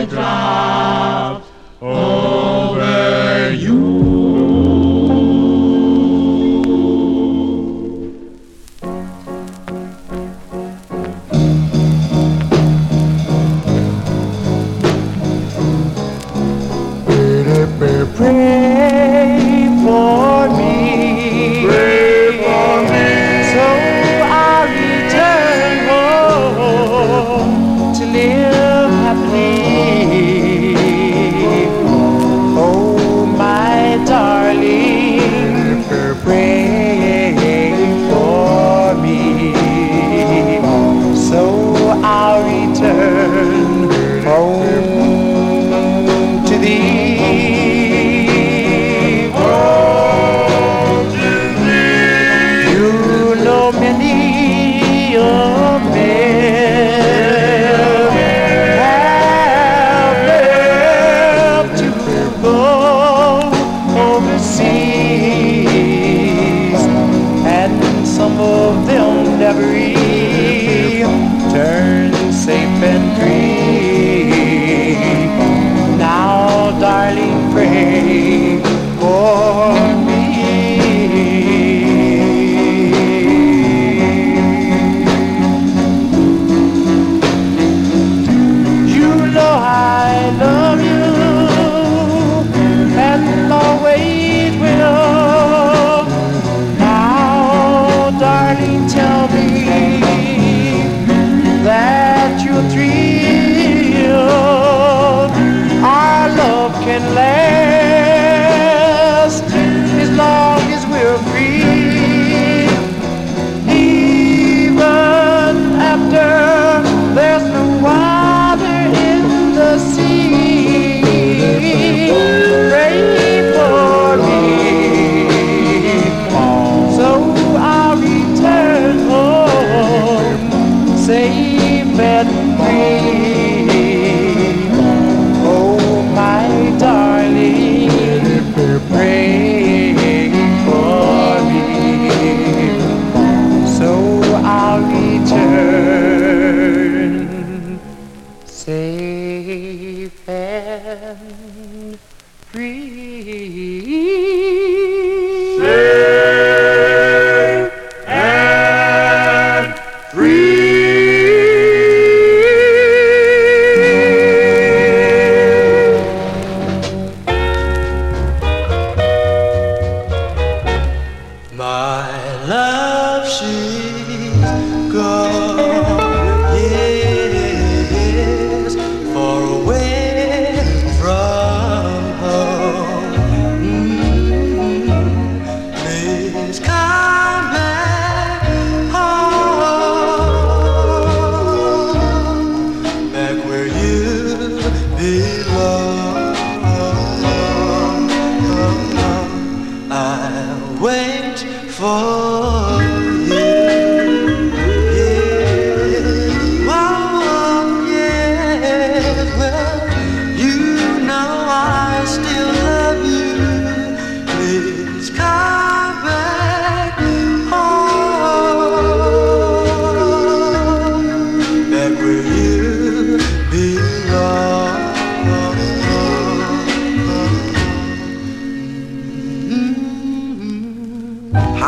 [0.06, 0.71] dry.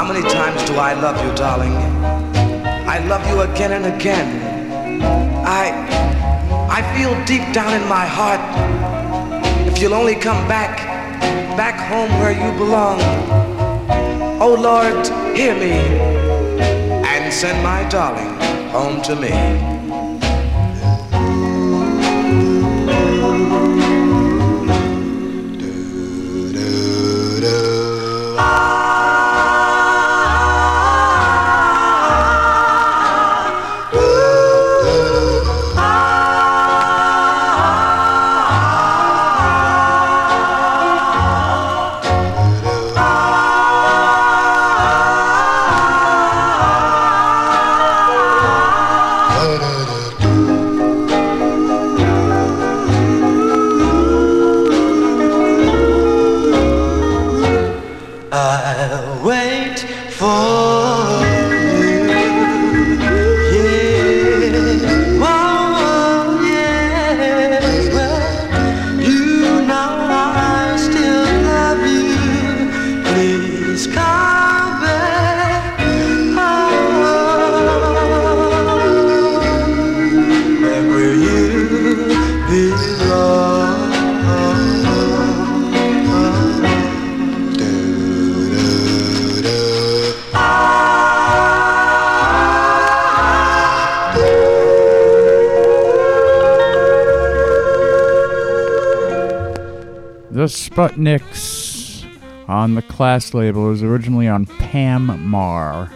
[0.03, 1.71] How many times do I love you, darling?
[2.85, 4.27] I love you again and again.
[5.45, 5.71] I
[6.69, 8.41] I feel deep down in my heart
[9.65, 10.75] if you'll only come back
[11.55, 12.99] back home where you belong.
[14.41, 15.71] Oh Lord, hear me
[17.07, 18.35] and send my darling
[18.71, 19.72] home to me.
[100.73, 102.03] Sputniks
[102.49, 105.91] on the Class label was originally on Pam Mar.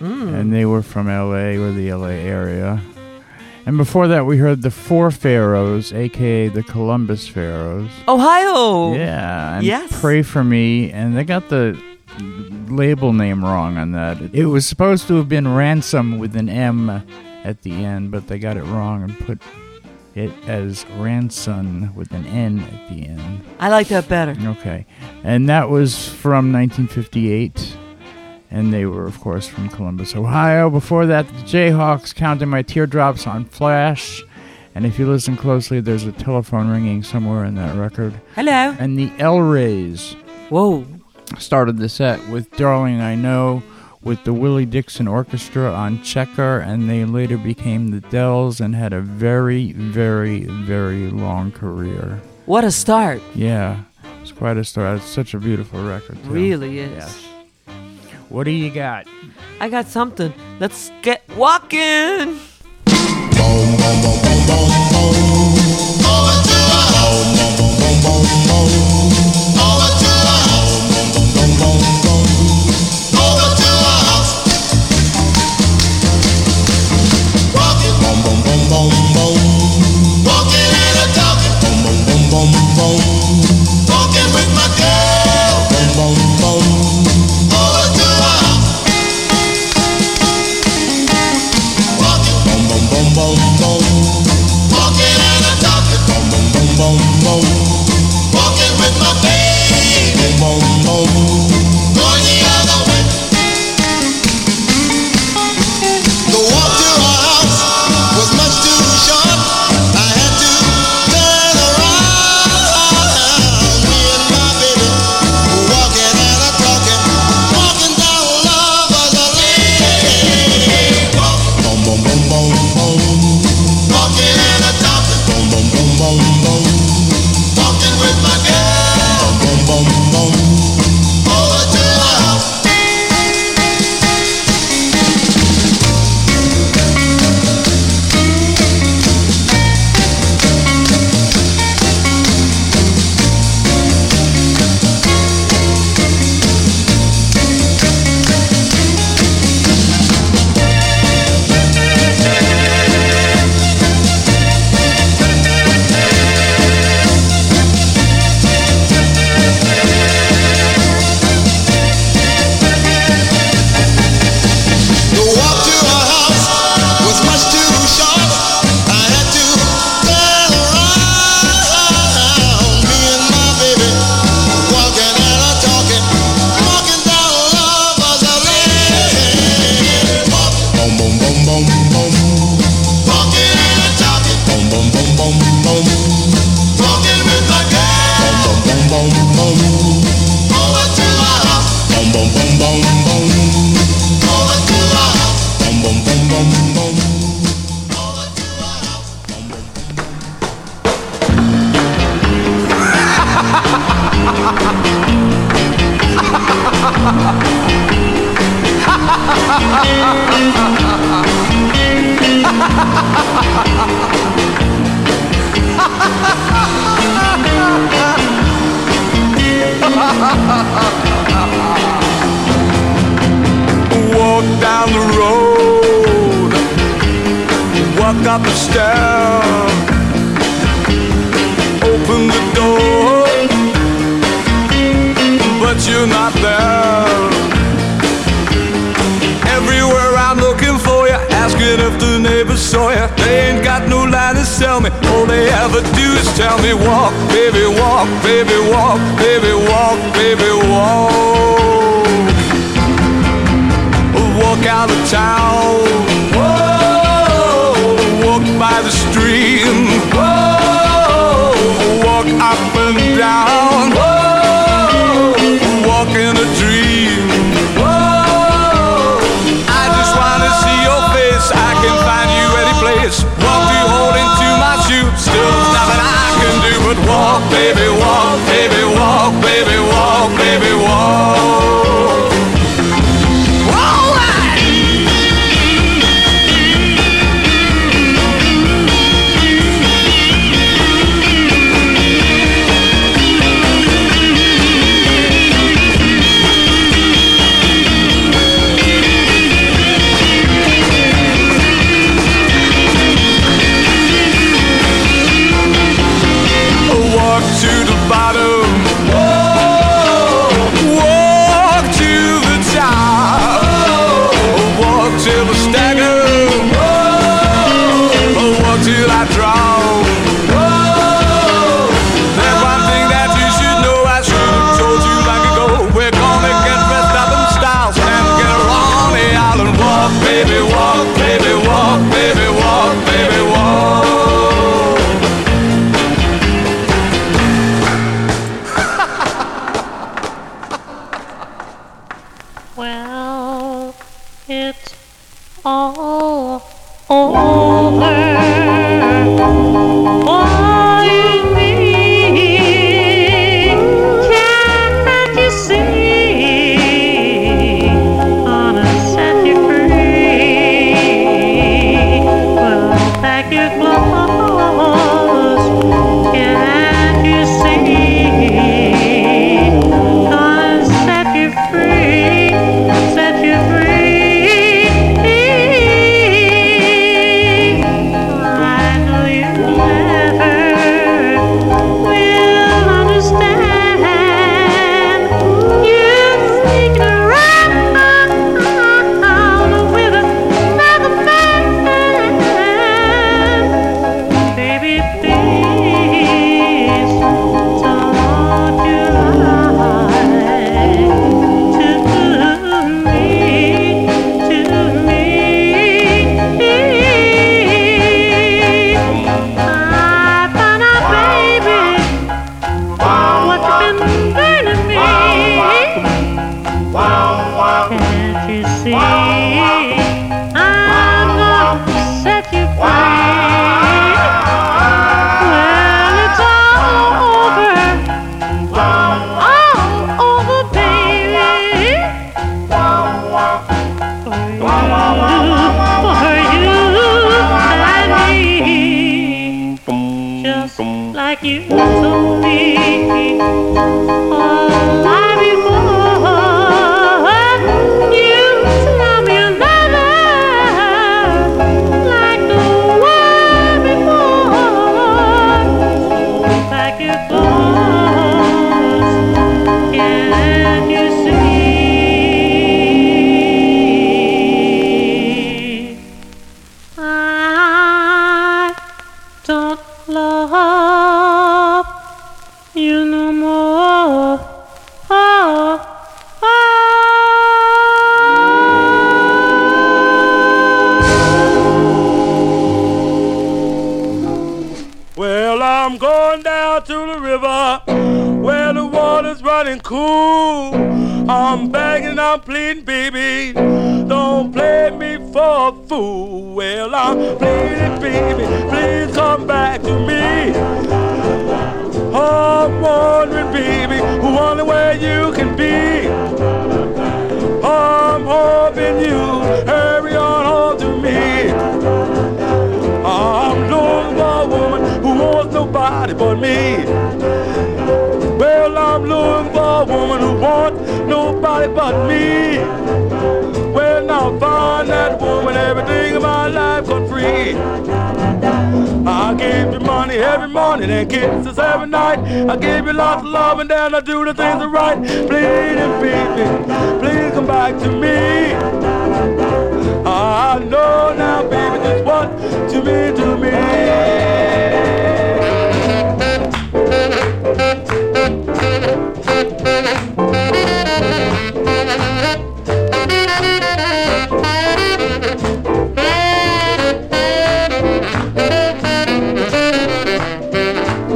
[0.00, 0.34] Mm.
[0.34, 2.80] And they were from LA or the LA area.
[3.66, 7.90] And before that, we heard the Four Pharaohs, aka the Columbus Pharaohs.
[8.08, 8.94] Ohio.
[8.94, 9.58] Yeah.
[9.58, 10.00] And Yes.
[10.00, 10.90] Pray for Me.
[10.90, 11.80] And they got the
[12.68, 14.20] label name wrong on that.
[14.34, 16.90] It was supposed to have been Ransom with an M
[17.44, 19.40] at the end, but they got it wrong and put
[20.14, 23.42] it as Ranson with an N at the end.
[23.58, 24.36] I like that better.
[24.40, 24.86] Okay.
[25.24, 27.76] And that was from 1958.
[28.50, 30.70] And they were, of course, from Columbus, Ohio.
[30.70, 34.22] Before that, the Jayhawks counting my teardrops on Flash.
[34.74, 38.20] And if you listen closely, there's a telephone ringing somewhere in that record.
[38.34, 38.74] Hello.
[38.78, 40.14] And the El Rays.
[40.48, 40.84] Whoa.
[41.38, 43.62] Started the set with Darling I Know
[44.02, 48.92] with the Willie Dixon Orchestra on Checker, and they later became the Dells and had
[48.92, 52.20] a very, very, very long career.
[52.46, 53.22] What a start.
[53.34, 53.82] Yeah,
[54.22, 54.98] it's quite a start.
[54.98, 56.22] It's such a beautiful record.
[56.24, 56.30] Too.
[56.30, 56.92] Really is.
[56.92, 57.26] Yes.
[58.28, 59.06] What do you got?
[59.60, 60.32] I got something.
[60.58, 62.38] Let's get walking.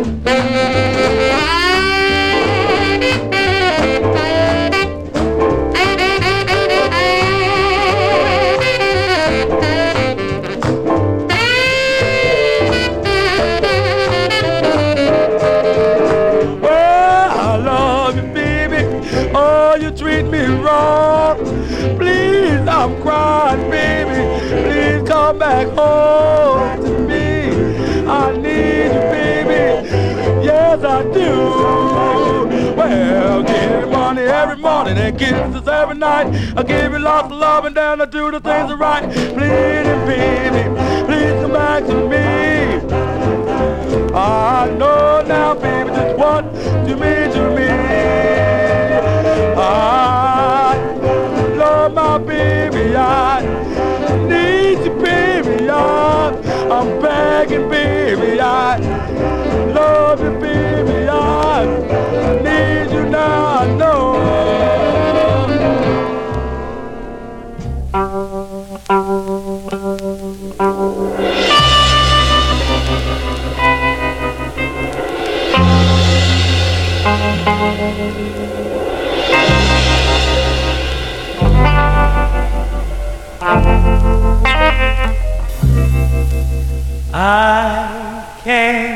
[0.04, 0.93] Música
[35.84, 36.26] every night.
[36.56, 39.04] I give you lots of love and then I do the things right.
[39.36, 40.62] Please, baby,
[41.06, 42.24] please come back to me.
[44.14, 46.44] I know now, baby, just what
[46.88, 47.68] you mean to me.
[49.56, 50.74] I
[51.58, 53.42] love my baby, I
[54.26, 56.30] need you, baby, I,
[56.76, 58.78] I'm begging, baby, I
[59.78, 61.66] love you, baby, I
[62.42, 64.13] need you now, I know.
[87.16, 88.93] I can't.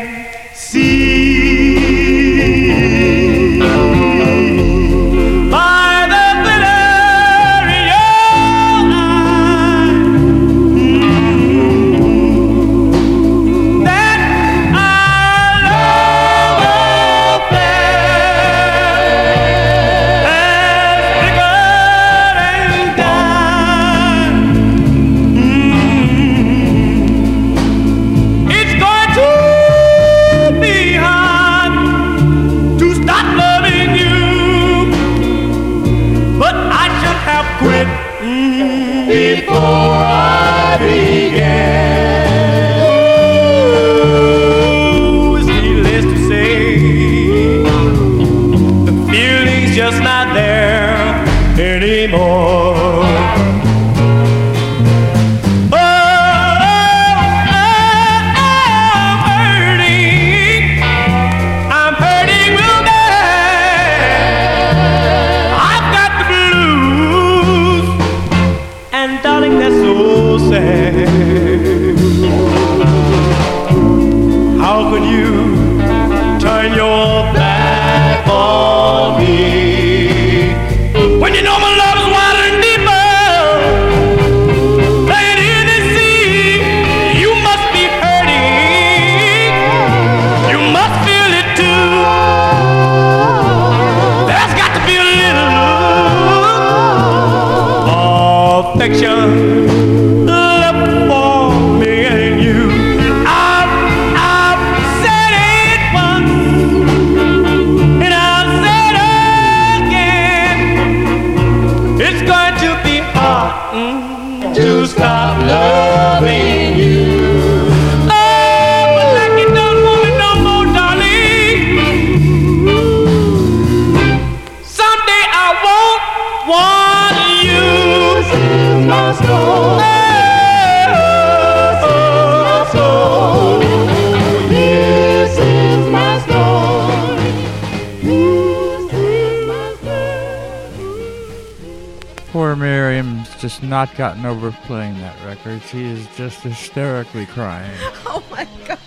[143.49, 145.63] Just not gotten over playing that record.
[145.63, 147.75] She is just hysterically crying.
[148.05, 148.79] Oh my god.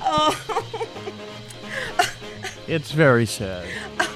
[0.00, 0.34] Oh.
[2.66, 3.68] It's very sad.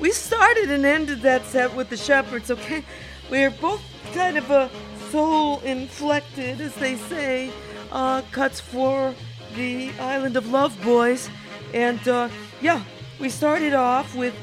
[0.00, 2.84] We started and ended that set with the Shepherds, okay?
[3.30, 3.80] We're both
[4.12, 4.68] kind of a
[5.10, 7.50] soul inflected, as they say,
[7.90, 9.14] uh, cuts for
[9.56, 11.30] the Island of Love Boys.
[11.72, 12.28] And uh,
[12.60, 12.82] yeah,
[13.18, 14.34] we started off with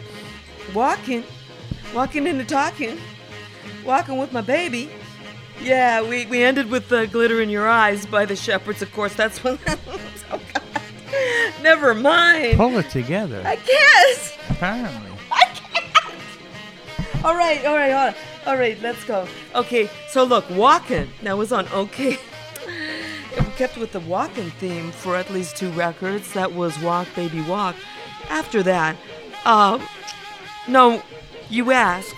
[0.74, 1.24] walking,
[1.94, 2.98] walking into talking,
[3.86, 4.90] walking with my baby.
[5.62, 9.14] Yeah, we, we ended with the glitter in your eyes by the Shepherds, of course.
[9.14, 9.60] That's when.
[9.68, 10.64] oh, God.
[11.62, 12.58] Never mind.
[12.58, 13.44] Pull it together.
[13.46, 14.38] I can't.
[14.50, 15.12] Apparently.
[15.32, 17.26] I can't.
[17.26, 18.16] All right, all right, all right.
[18.48, 19.28] All right, Let's go.
[19.54, 21.10] Okay, so look, walking.
[21.22, 22.18] That was on Okeh.
[23.38, 26.34] we kept with the walking theme for at least two records.
[26.34, 27.76] That was Walk Baby Walk.
[28.30, 28.96] After that,
[29.46, 29.84] um,
[30.68, 31.04] no,
[31.52, 32.16] you ask,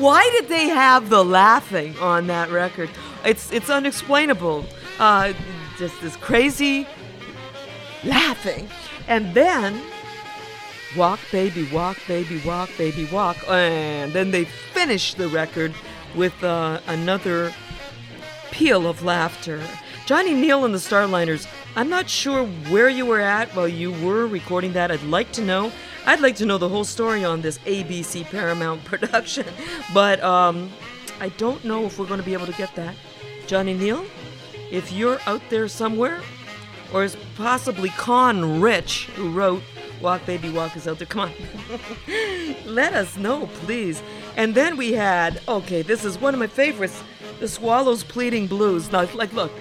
[0.00, 2.90] why did they have the laughing on that record?
[3.24, 4.66] It's it's unexplainable.
[4.98, 5.32] Uh,
[5.78, 6.86] just this crazy
[8.04, 8.68] laughing,
[9.08, 9.80] and then
[10.96, 13.36] Walk, baby, walk, baby, walk, baby, walk.
[13.48, 15.74] And then they finish the record
[16.14, 17.52] with uh, another
[18.50, 19.62] peal of laughter.
[20.06, 24.26] Johnny Neal and the Starliners, I'm not sure where you were at while you were
[24.26, 24.90] recording that.
[24.90, 25.70] I'd like to know.
[26.06, 29.46] I'd like to know the whole story on this ABC Paramount production.
[29.92, 30.70] But um,
[31.20, 32.94] I don't know if we're going to be able to get that.
[33.46, 34.04] Johnny Neal,
[34.70, 36.20] if you're out there somewhere,
[36.92, 39.62] or is possibly Con Rich, who wrote
[40.00, 41.06] Walk Baby Walk is out there.
[41.06, 41.32] Come on.
[42.66, 44.02] Let us know, please.
[44.36, 47.02] And then we had, okay, this is one of my favorites,
[47.40, 48.92] the Swallows Pleading Blues.
[48.92, 49.52] Now, like, look,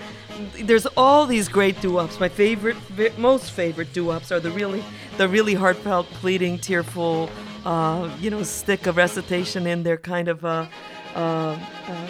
[0.64, 2.20] there's all these great doo-wops.
[2.20, 2.78] My favorite,
[3.18, 4.84] most favorite doo-wops are the really,
[5.18, 7.30] the really heartfelt, pleading, tearful,
[7.66, 10.68] uh, you know, stick a recitation in their kind of uh,
[11.16, 12.08] uh, uh,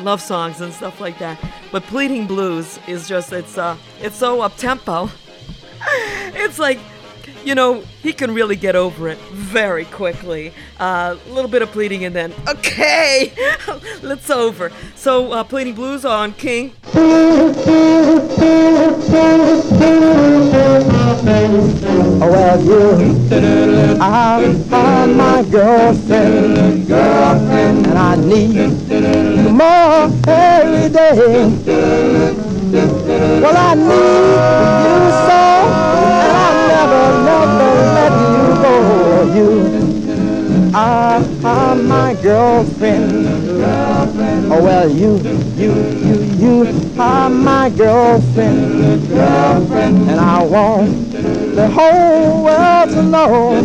[0.00, 1.38] love songs and stuff like that.
[1.72, 5.10] But pleading blues is just, it's, uh, it's so up tempo.
[6.34, 6.78] it's like
[7.44, 10.52] you know, he can really get over it very quickly.
[10.78, 13.32] Uh, A little bit of pleading and then, okay,
[14.02, 14.70] let's over.
[14.94, 16.72] So, uh, pleading blues on King.
[22.20, 28.72] Oh, well, you I'm my girlfriend, girlfriend, and I need
[29.50, 31.48] more every day.
[33.40, 34.98] Well, I need you
[35.28, 35.47] so,
[40.80, 44.52] I'm my girlfriend, girlfriend.
[44.52, 45.16] Oh, well, you,
[45.56, 45.74] you,
[46.06, 53.60] you, you, I'm my girlfriend, girlfriend, and I want the whole world to know.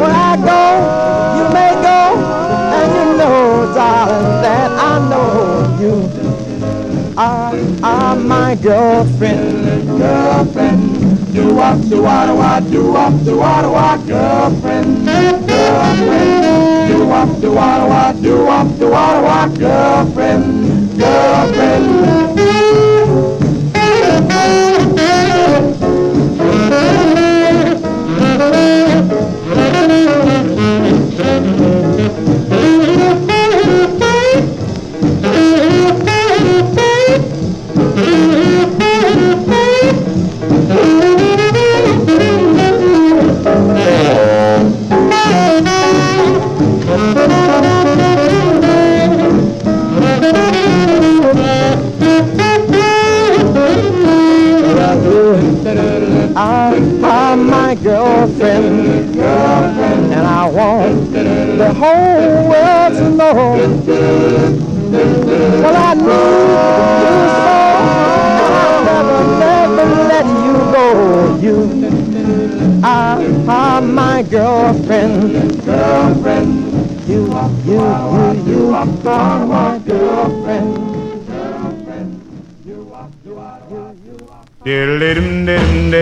[0.00, 2.18] Where I go, you may go,
[2.74, 6.21] and you know, darling, that I know you.
[7.16, 11.34] I, I'm my girlfriend, girlfriend.
[11.34, 16.88] Do up, do what, what, do up, do what, girlfriend, girlfriend.
[16.88, 22.31] Do up, do what, what, do up, do what, girlfriend, girlfriend.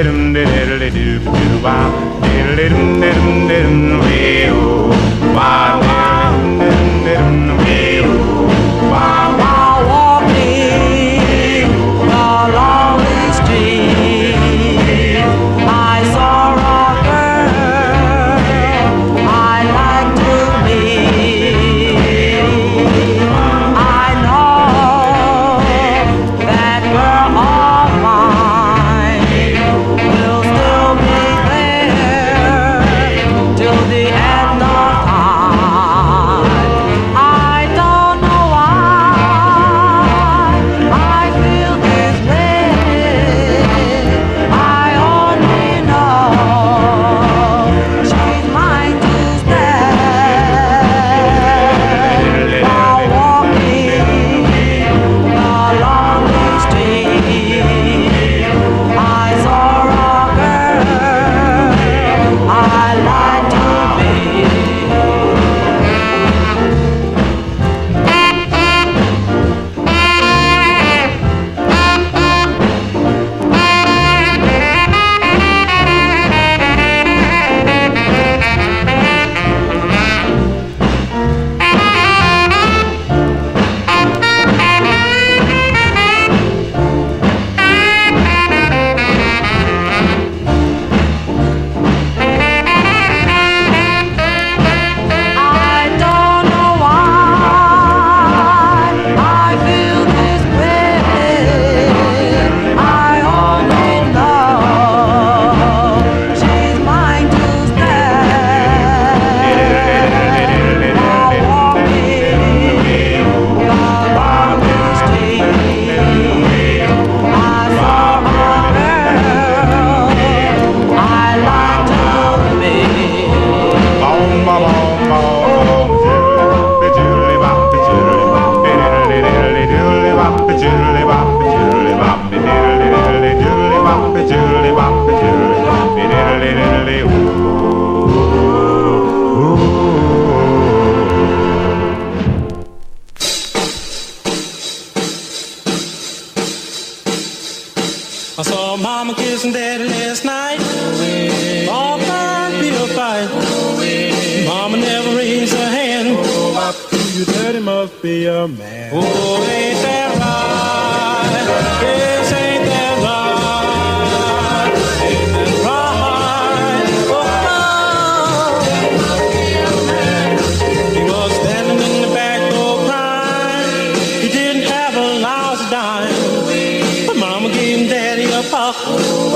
[0.03, 1.91] Diddum, diddum, diddle-diddle-doo-doo-wah.
[2.25, 4.71] Diddle-diddum, diddum, diddum, way-oh.
[4.71, 4.80] Wah,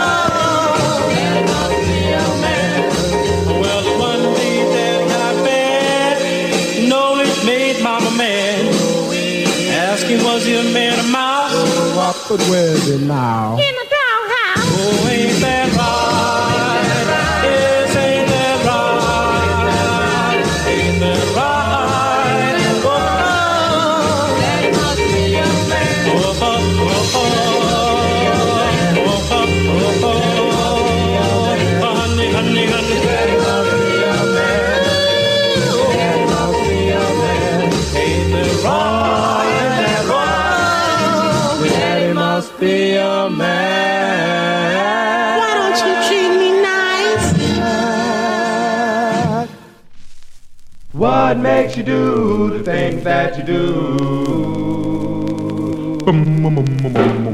[3.60, 6.16] Well, the one day that got bad,
[6.78, 8.64] you know it made Mama mad.
[9.92, 11.54] Asking was he a man or mouse?
[12.30, 13.58] But where's it now?
[51.40, 54.60] Makes you do the things that you do?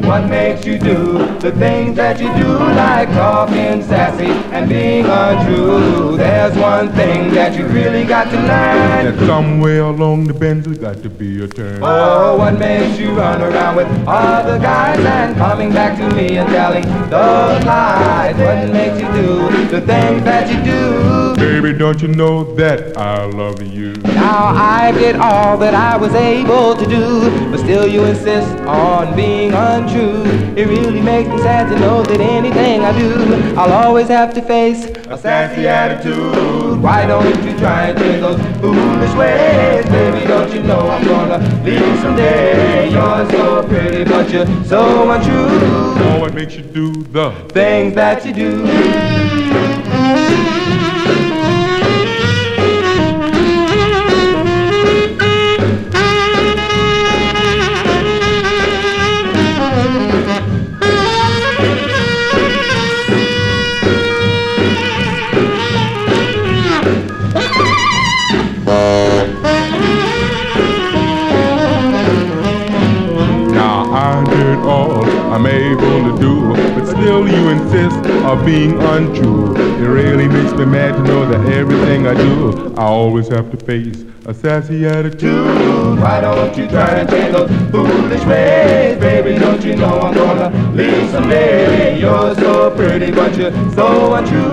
[0.05, 6.17] What makes you do the things that you do, like talking sassy and being untrue?
[6.17, 9.15] There's one thing that you really got to learn.
[9.15, 11.79] That somewhere along the bends there's got to be a turn.
[11.81, 16.49] Oh, what makes you run around with other guys and coming back to me and
[16.49, 18.35] telling those lies?
[18.35, 21.35] What makes you do the things that you do?
[21.35, 23.74] Baby, don't you know that I love you?
[24.25, 29.15] Now I did all that I was able to do, but still you insist on
[29.15, 30.23] being untrue.
[30.59, 33.13] It really makes me sad to know that anything I do,
[33.55, 36.81] I'll always have to face a sassy attitude.
[36.81, 39.85] Why don't you try and change those foolish ways?
[39.89, 42.89] Baby, don't you know I'm gonna leave someday?
[42.89, 45.49] You're so pretty, but you're so untrue.
[46.03, 48.65] Oh, what makes you do the Things that you do.
[78.43, 79.55] Being untrue.
[79.55, 83.57] It really makes me mad to know that everything I do, I always have to
[83.65, 85.99] face a sassy attitude.
[85.99, 88.97] Why don't you try and change those foolish ways?
[88.99, 91.99] Baby, don't you know I'm gonna leave someday?
[91.99, 94.49] You're so pretty, but you're so untrue.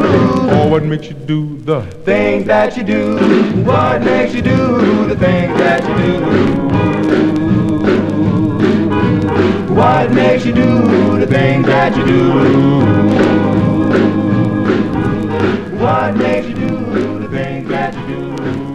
[0.50, 3.16] Oh, what makes you do the Things that you do,
[3.64, 6.52] what makes you do the things that you do?
[9.74, 13.41] What makes you do the things that you do?
[16.42, 18.74] Makes you do the things that you do?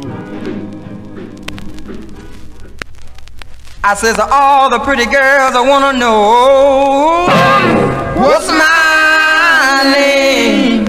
[3.84, 7.28] I says, all the pretty girls I wanna know
[8.22, 10.88] what's my name.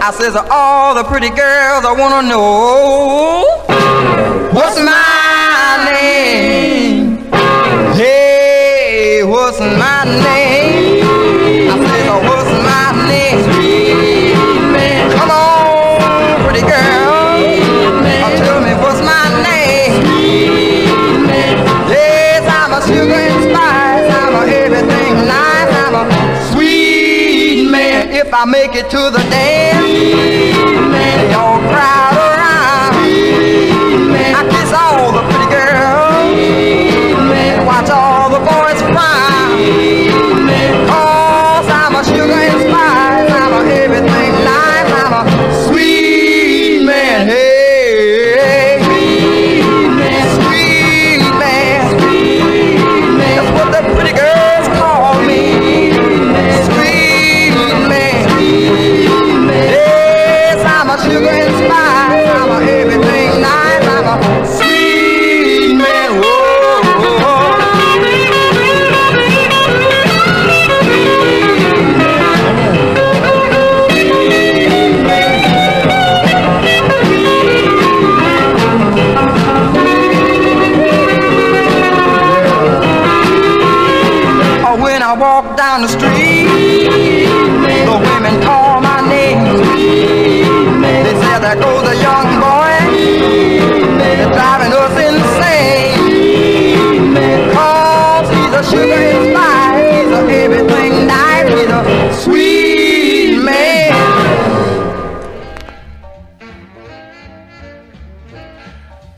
[0.00, 3.44] I says, all the pretty girls I wanna know
[4.54, 5.17] what's my
[28.40, 29.47] I make it to the dance,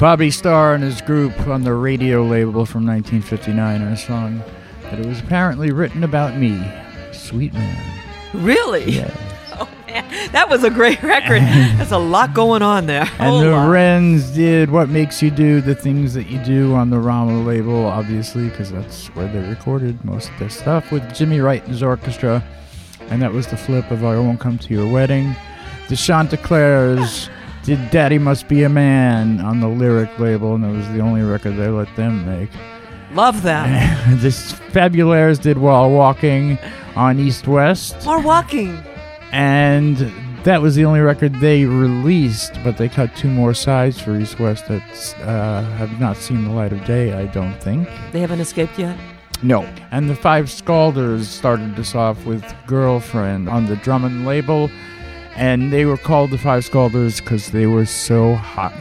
[0.00, 4.42] Bobby Starr and his group on the radio label from 1959 and a song
[4.84, 6.58] that it was apparently written about me.
[7.12, 8.00] Sweet man.
[8.32, 8.92] Really?
[8.92, 9.14] Yeah.
[9.52, 11.42] Oh man, that was a great record.
[11.76, 13.02] There's a lot going on there.
[13.18, 13.68] And Whole the lot.
[13.68, 17.84] Wrens did What Makes You Do, the things that you do on the Rama label,
[17.84, 21.82] obviously, because that's where they recorded most of their stuff with Jimmy Wright and his
[21.82, 22.42] orchestra.
[23.10, 25.36] And that was the flip of I Won't Come to Your Wedding.
[25.90, 27.28] The Chanticleers
[27.64, 31.22] did Daddy Must Be a Man on the lyric label, and it was the only
[31.22, 32.50] record they let them make.
[33.12, 34.18] Love them.
[34.18, 36.58] this Fabulaires did While Walking
[36.96, 38.04] on East West.
[38.06, 38.82] More walking.
[39.32, 39.96] And
[40.44, 44.38] that was the only record they released, but they cut two more sides for East
[44.40, 47.88] West that uh, have not seen the light of day, I don't think.
[48.12, 48.98] They haven't escaped yet.
[49.42, 49.62] No.
[49.90, 54.70] And the Five Scalders started this off with Girlfriend on the Drummond label,
[55.40, 58.74] and they were called the Five Scalders because they were so hot.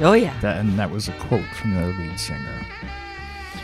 [0.00, 0.38] Oh yeah.
[0.40, 2.66] That, and that was a quote from their lead singer.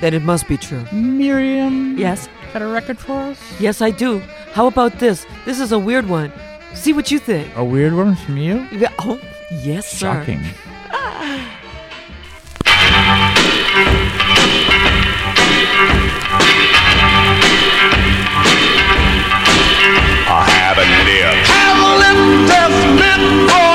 [0.00, 0.84] Then it must be true.
[0.92, 1.96] Miriam.
[1.96, 2.28] Yes.
[2.52, 3.38] Got a record for us?
[3.58, 4.18] Yes, I do.
[4.52, 5.24] How about this?
[5.46, 6.32] This is a weird one.
[6.74, 7.54] See what you think.
[7.56, 8.66] A weird one from you?
[8.72, 9.18] Yeah, Oh,
[9.50, 10.12] yes, sir.
[10.12, 10.42] Shocking.
[20.34, 20.86] I have a
[22.00, 23.71] lip that's meant for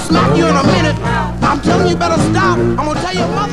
[0.00, 0.96] smack you in a minute.
[1.42, 2.58] I'm telling you, better stop.
[2.58, 3.49] I'm gonna tell your mother.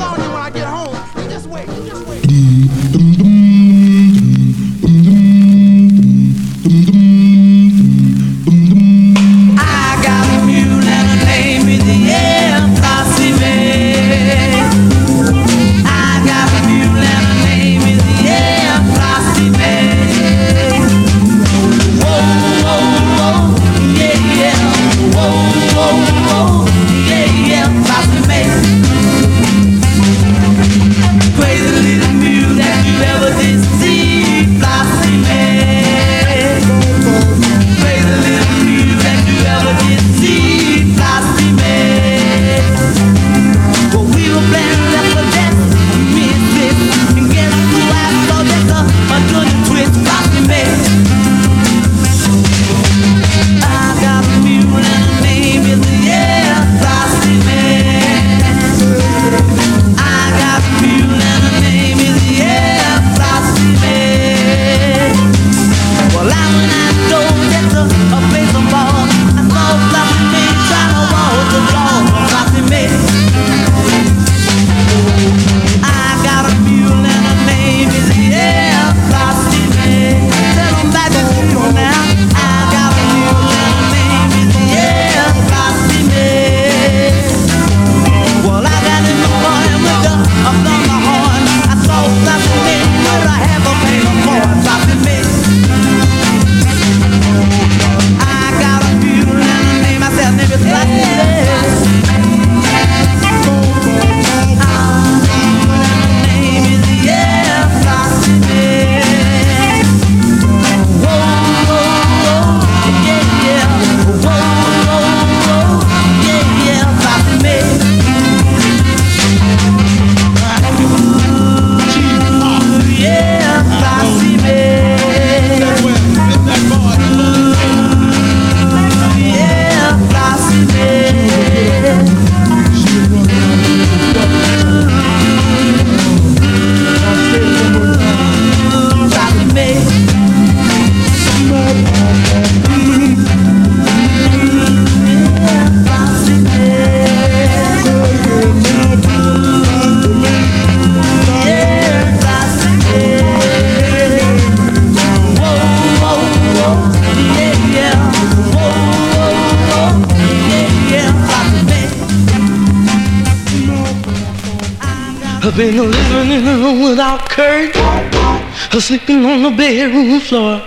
[170.28, 170.60] floor.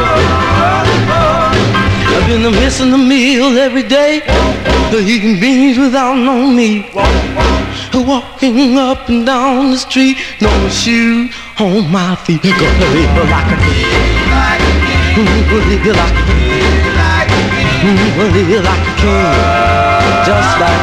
[2.10, 4.22] I've been missing a meal every day,
[4.92, 6.86] eating beans without no meat.
[7.94, 12.42] Walking up and down the street, no shoes on my feet.
[12.42, 13.77] Gonna live like a
[15.18, 16.46] who live like you?
[17.82, 17.90] Who
[18.22, 19.34] live like a king?
[20.22, 20.78] Just like.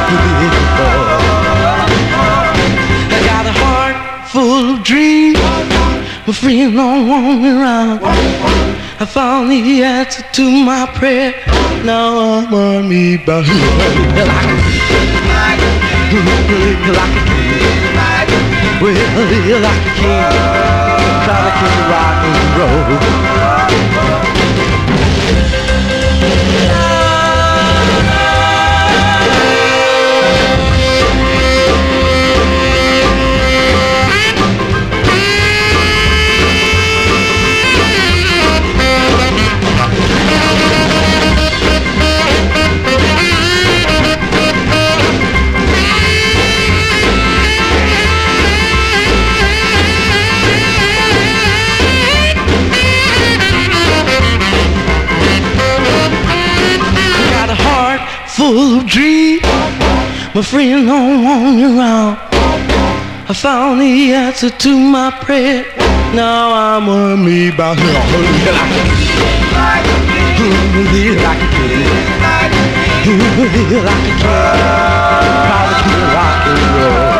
[3.11, 3.95] I got a heart
[4.27, 5.39] full of dreams.
[6.27, 8.01] We're free and around.
[8.03, 11.33] I found the answer to my prayer.
[11.85, 14.67] Now I'm on me by who will like a
[16.11, 17.55] Who will like a king?
[18.83, 20.35] Will live like a king?
[21.23, 21.55] Try
[21.87, 23.54] rock and roll.
[58.97, 62.17] My friends don't want me around.
[63.27, 65.65] I found the answer to my prayer.
[66.13, 68.45] Now I'm on me about like a king.
[69.53, 71.15] Like a king.
[71.21, 71.83] Like a king.
[74.21, 77.19] Proud to rock and roll.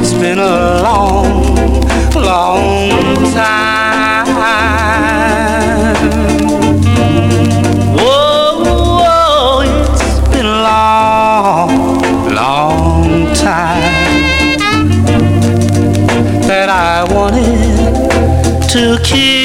[0.00, 1.44] It's been a long,
[2.14, 4.26] long time.
[7.96, 11.70] Whoa, whoa, it's been a long,
[12.34, 13.82] long time
[16.48, 19.41] that I wanted to kiss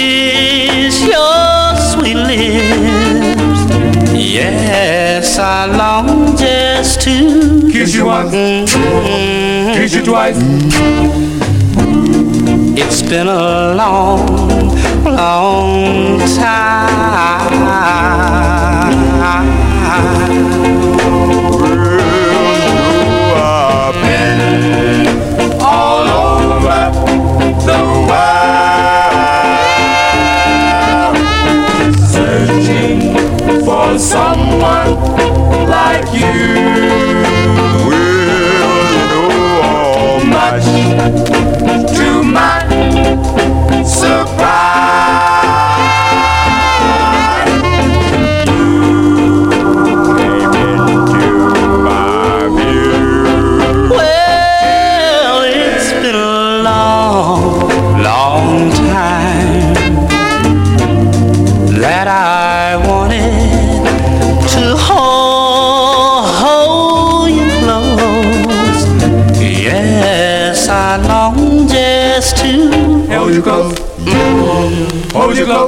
[7.07, 8.31] to kiss you once,
[9.77, 10.37] kiss you twice.
[12.79, 14.27] It's been a long,
[15.05, 17.27] long time.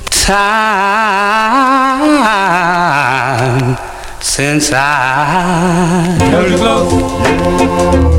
[0.09, 0.55] time
[4.22, 6.91] since I held you close,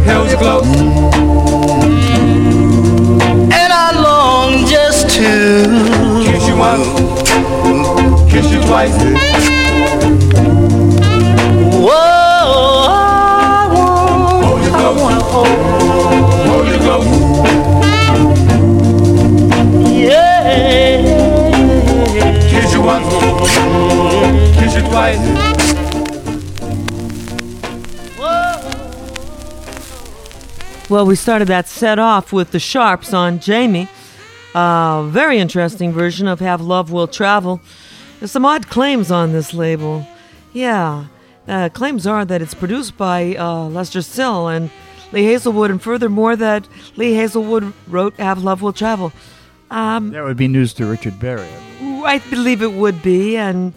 [0.05, 2.33] held you close, mm.
[3.53, 5.67] and I long just to
[6.25, 6.87] kiss you once,
[8.33, 9.26] kiss you twice.
[30.89, 33.89] Well, we started that set off with the Sharps on Jamie.
[34.55, 37.61] Uh, very interesting version of Have Love Will Travel.
[38.19, 40.07] There's some odd claims on this label.
[40.53, 41.07] Yeah,
[41.49, 44.71] uh, claims are that it's produced by uh, Lester Sill and
[45.17, 49.15] Lee Hazlewood, and furthermore that Lee Hazlewood wrote Have Love Will Travel.
[49.71, 51.49] Um, That would be news to Richard Berry.
[51.81, 53.73] I believe it would be, and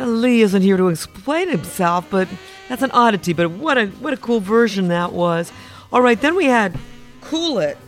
[0.00, 2.26] Lee isn't here to explain himself, but
[2.68, 3.32] that's an oddity.
[3.32, 5.52] But what a what a cool version that was.
[5.92, 6.76] All right, then we had
[7.20, 7.78] Cool It.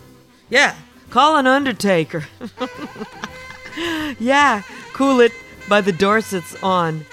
[0.48, 0.76] Yeah,
[1.10, 2.24] call an Undertaker.
[4.20, 4.62] yeah,
[4.92, 5.32] Cool It
[5.68, 7.04] by the Dorsets on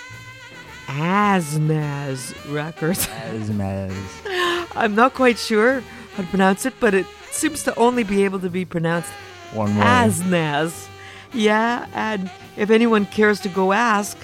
[0.92, 3.08] Asnaz Records.
[3.08, 3.94] Asnaz.
[4.76, 5.82] I'm not quite sure
[6.16, 9.12] how to pronounce it, but it seems to only be able to be pronounced
[9.54, 9.84] One way.
[9.84, 10.88] Asnaz.
[11.34, 14.18] Yeah, and if anyone cares to go ask,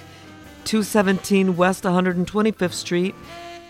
[0.65, 3.15] 217 West 125th Street,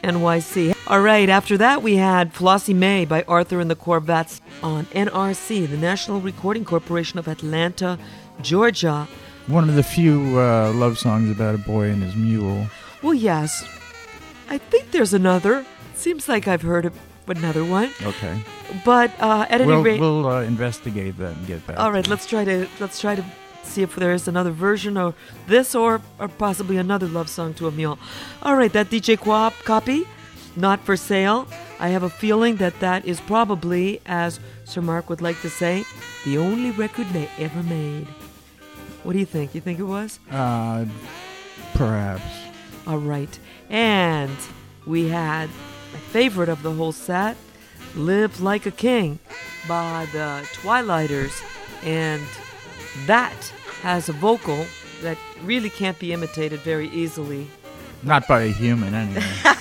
[0.03, 0.75] NYC.
[0.87, 5.69] All right, after that we had Flossie May by Arthur and the Corvettes on NRC,
[5.69, 7.99] the National Recording Corporation of Atlanta,
[8.41, 9.07] Georgia.
[9.45, 12.67] One of the few uh, love songs about a boy and his mule.
[13.07, 13.63] Well, yes.
[14.49, 15.65] I think there's another.
[15.95, 16.93] Seems like I've heard of
[17.25, 17.89] another one.
[18.03, 18.43] Okay.
[18.83, 21.79] But uh, at any we'll rate, we'll uh, investigate that and get back.
[21.79, 22.05] all right.
[22.05, 23.23] Let's try to let's try to
[23.63, 25.15] see if there is another version of
[25.47, 27.97] this or or possibly another love song to mule.
[28.43, 30.05] All right, that DJ Quap copy,
[30.57, 31.47] not for sale.
[31.79, 35.85] I have a feeling that that is probably, as Sir Mark would like to say,
[36.25, 38.07] the only record they ever made.
[39.03, 39.55] What do you think?
[39.55, 40.19] You think it was?
[40.29, 40.83] Uh,
[41.73, 42.46] perhaps.
[42.87, 43.37] All right.
[43.69, 44.35] And
[44.85, 45.49] we had
[45.93, 47.35] my favorite of the whole set,
[47.95, 49.19] Live Like a King
[49.67, 51.43] by the Twilighters.
[51.83, 52.23] And
[53.05, 53.35] that
[53.81, 54.65] has a vocal
[55.01, 57.47] that really can't be imitated very easily.
[58.03, 59.23] Not by a human, anyway.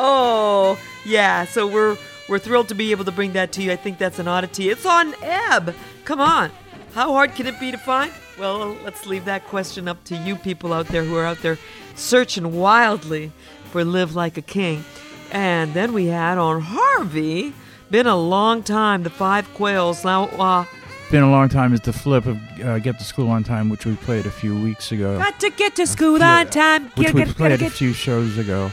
[0.00, 1.44] Oh, yeah.
[1.44, 1.96] So we're
[2.28, 3.72] we're thrilled to be able to bring that to you.
[3.72, 4.68] I think that's an oddity.
[4.68, 5.74] It's on Ebb.
[6.04, 6.52] Come on.
[6.94, 8.12] How hard can it be to find?
[8.38, 11.58] Well, let's leave that question up to you people out there who are out there
[11.96, 13.32] searching wildly
[13.64, 14.84] for Live Like a King.
[15.32, 17.52] And then we had on Harvey,
[17.90, 20.04] been a long time, the Five Quails.
[20.04, 20.64] Now, uh,
[21.10, 23.84] Been a long time is the flip of uh, Get to School on Time, which
[23.84, 25.18] we played a few weeks ago.
[25.18, 26.84] got to get to school on time.
[26.94, 28.70] which Get, we get, played gotta a few shows ago.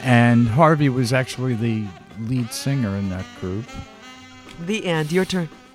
[0.00, 1.84] And Harvey was actually the
[2.20, 3.64] lead singer in that group.
[4.60, 5.12] The end.
[5.12, 5.48] Your turn.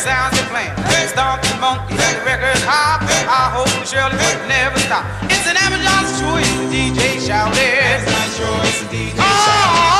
[0.00, 0.72] sounds they're playing.
[1.12, 3.04] Stomp the monkey the record hop.
[3.04, 5.04] I hope would never stop.
[5.28, 8.00] It's an Amazon choice, the DJ shouted.
[8.08, 9.99] The DJ All oh, of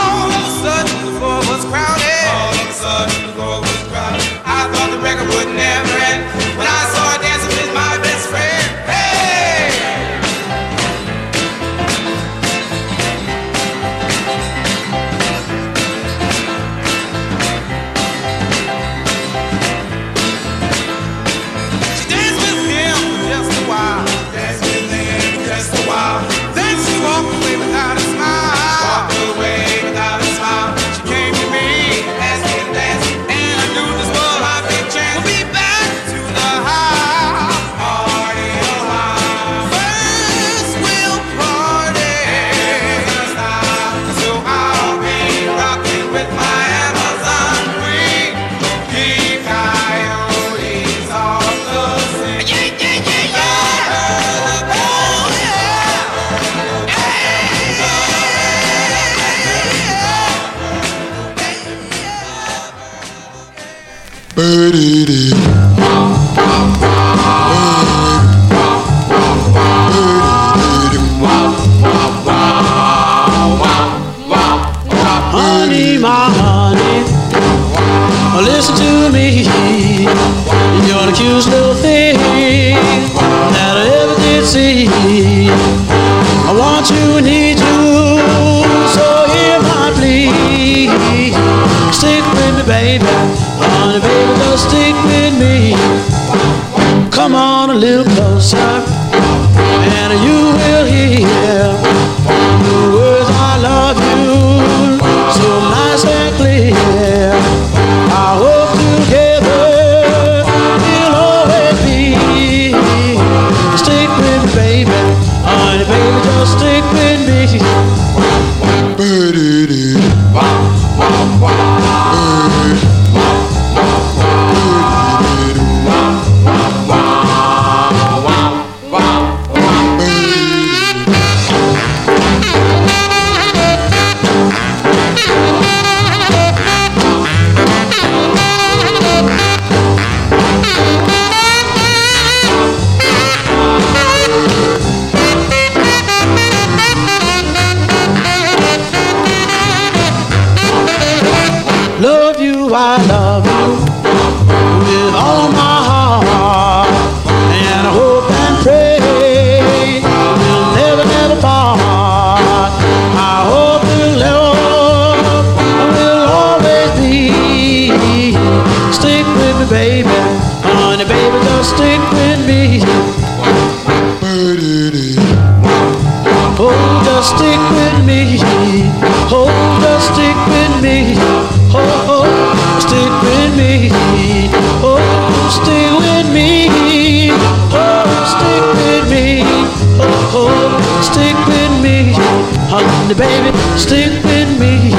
[193.10, 194.94] the baby, stick with me.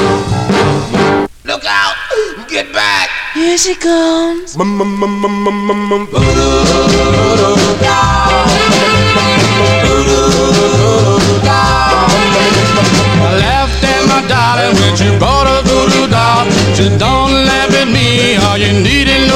[1.45, 1.95] Look out!
[2.49, 3.09] Get back!
[3.33, 4.57] Here she comes.
[4.57, 4.63] I
[13.39, 14.21] left at my
[14.75, 16.45] when bought a voodoo doll.
[16.99, 19.30] Don't laugh at me, all you need is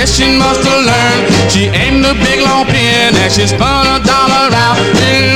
[0.00, 1.52] guess she must have learned.
[1.52, 5.29] She aimed a big long pin and she spun a dollar out.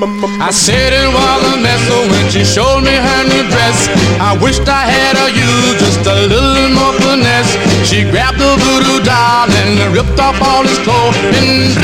[0.00, 3.90] I said it was a mess, when she showed me her new dress,
[4.22, 7.58] I wished I had a you just a little more finesse.
[7.82, 11.18] She grabbed the voodoo doll and ripped off all his clothes.
[11.34, 11.74] And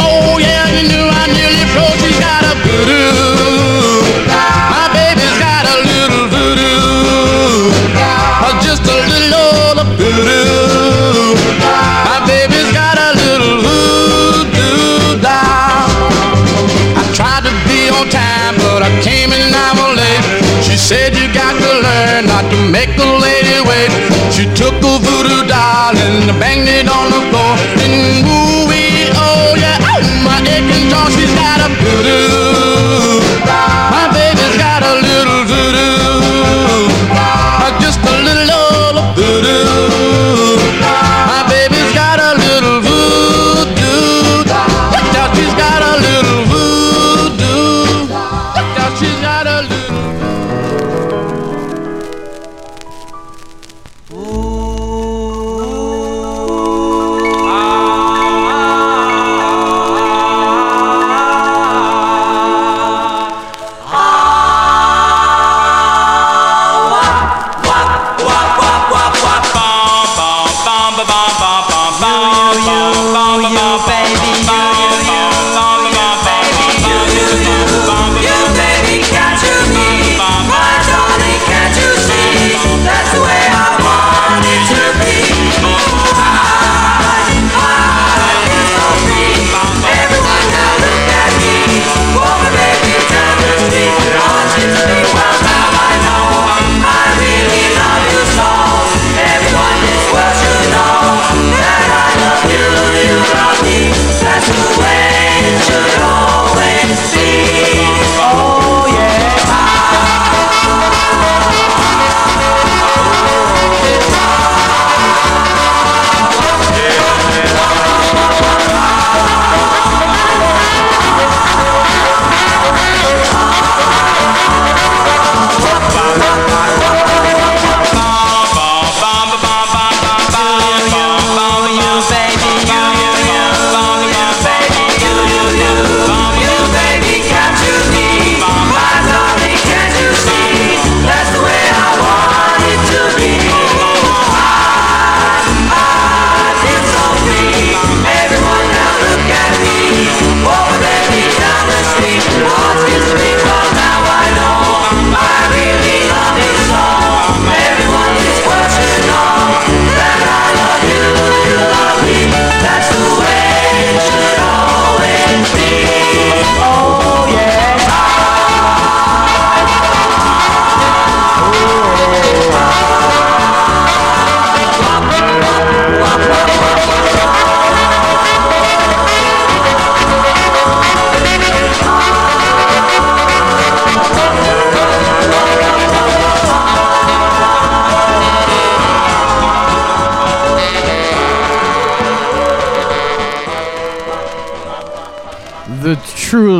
[0.00, 2.00] oh yeah, you knew I nearly froze.
[2.00, 3.27] She got a voodoo.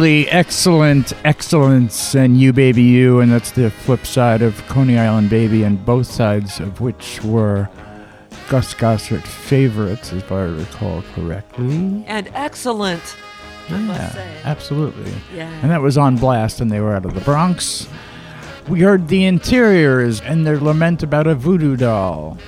[0.08, 5.28] Truly excellent Excellents and You Baby You, and that's the flip side of Coney Island
[5.28, 7.68] Baby, and both sides of which were
[8.48, 12.04] Gus Gossert's favorites, if I recall correctly.
[12.06, 13.02] And excellent.
[13.68, 14.28] I must Yeah, say.
[14.44, 15.12] absolutely.
[15.36, 15.50] Yeah.
[15.60, 17.86] And that was on blast, and they were out of the Bronx.
[18.66, 22.38] We heard the Interiors and their lament about a voodoo doll.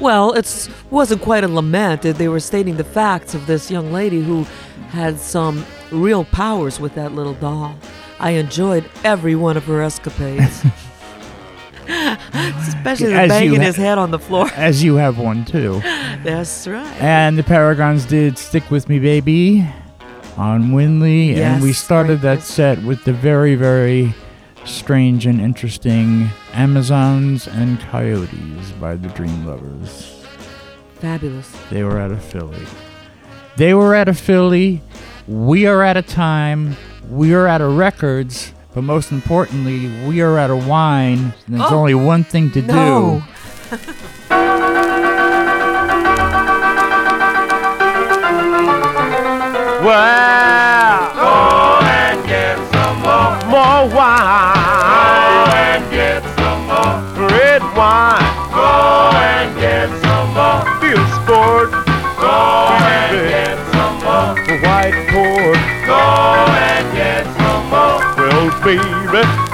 [0.00, 2.02] Well, it wasn't quite a lament.
[2.02, 4.44] They were stating the facts of this young lady who
[4.88, 7.76] had some real powers with that little doll.
[8.18, 10.64] I enjoyed every one of her escapades.
[11.88, 14.48] Especially the banging ha- his head on the floor.
[14.56, 15.80] As you have one too.
[16.24, 16.84] That's right.
[17.00, 19.64] And the Paragons did Stick With Me Baby
[20.36, 21.36] on Winley.
[21.36, 24.14] and we Yes, started that set with the very, very
[24.64, 30.12] strange and interesting Amazons and Coyotes by the Dream Lovers.
[30.96, 31.54] Fabulous.
[31.70, 32.66] They were out of Philly.
[33.56, 34.82] They were out of Philly.
[35.26, 36.76] We are at a time.
[37.10, 38.52] We are at a records.
[38.74, 41.32] But most importantly, we are at a wine.
[41.46, 43.22] And there's Oh, only one thing to no.
[43.70, 43.76] do.
[49.86, 54.54] Well, go and get some more, more wine.
[55.44, 58.25] Go and get some more red wine.
[68.66, 69.45] Baby,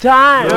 [0.00, 0.49] time.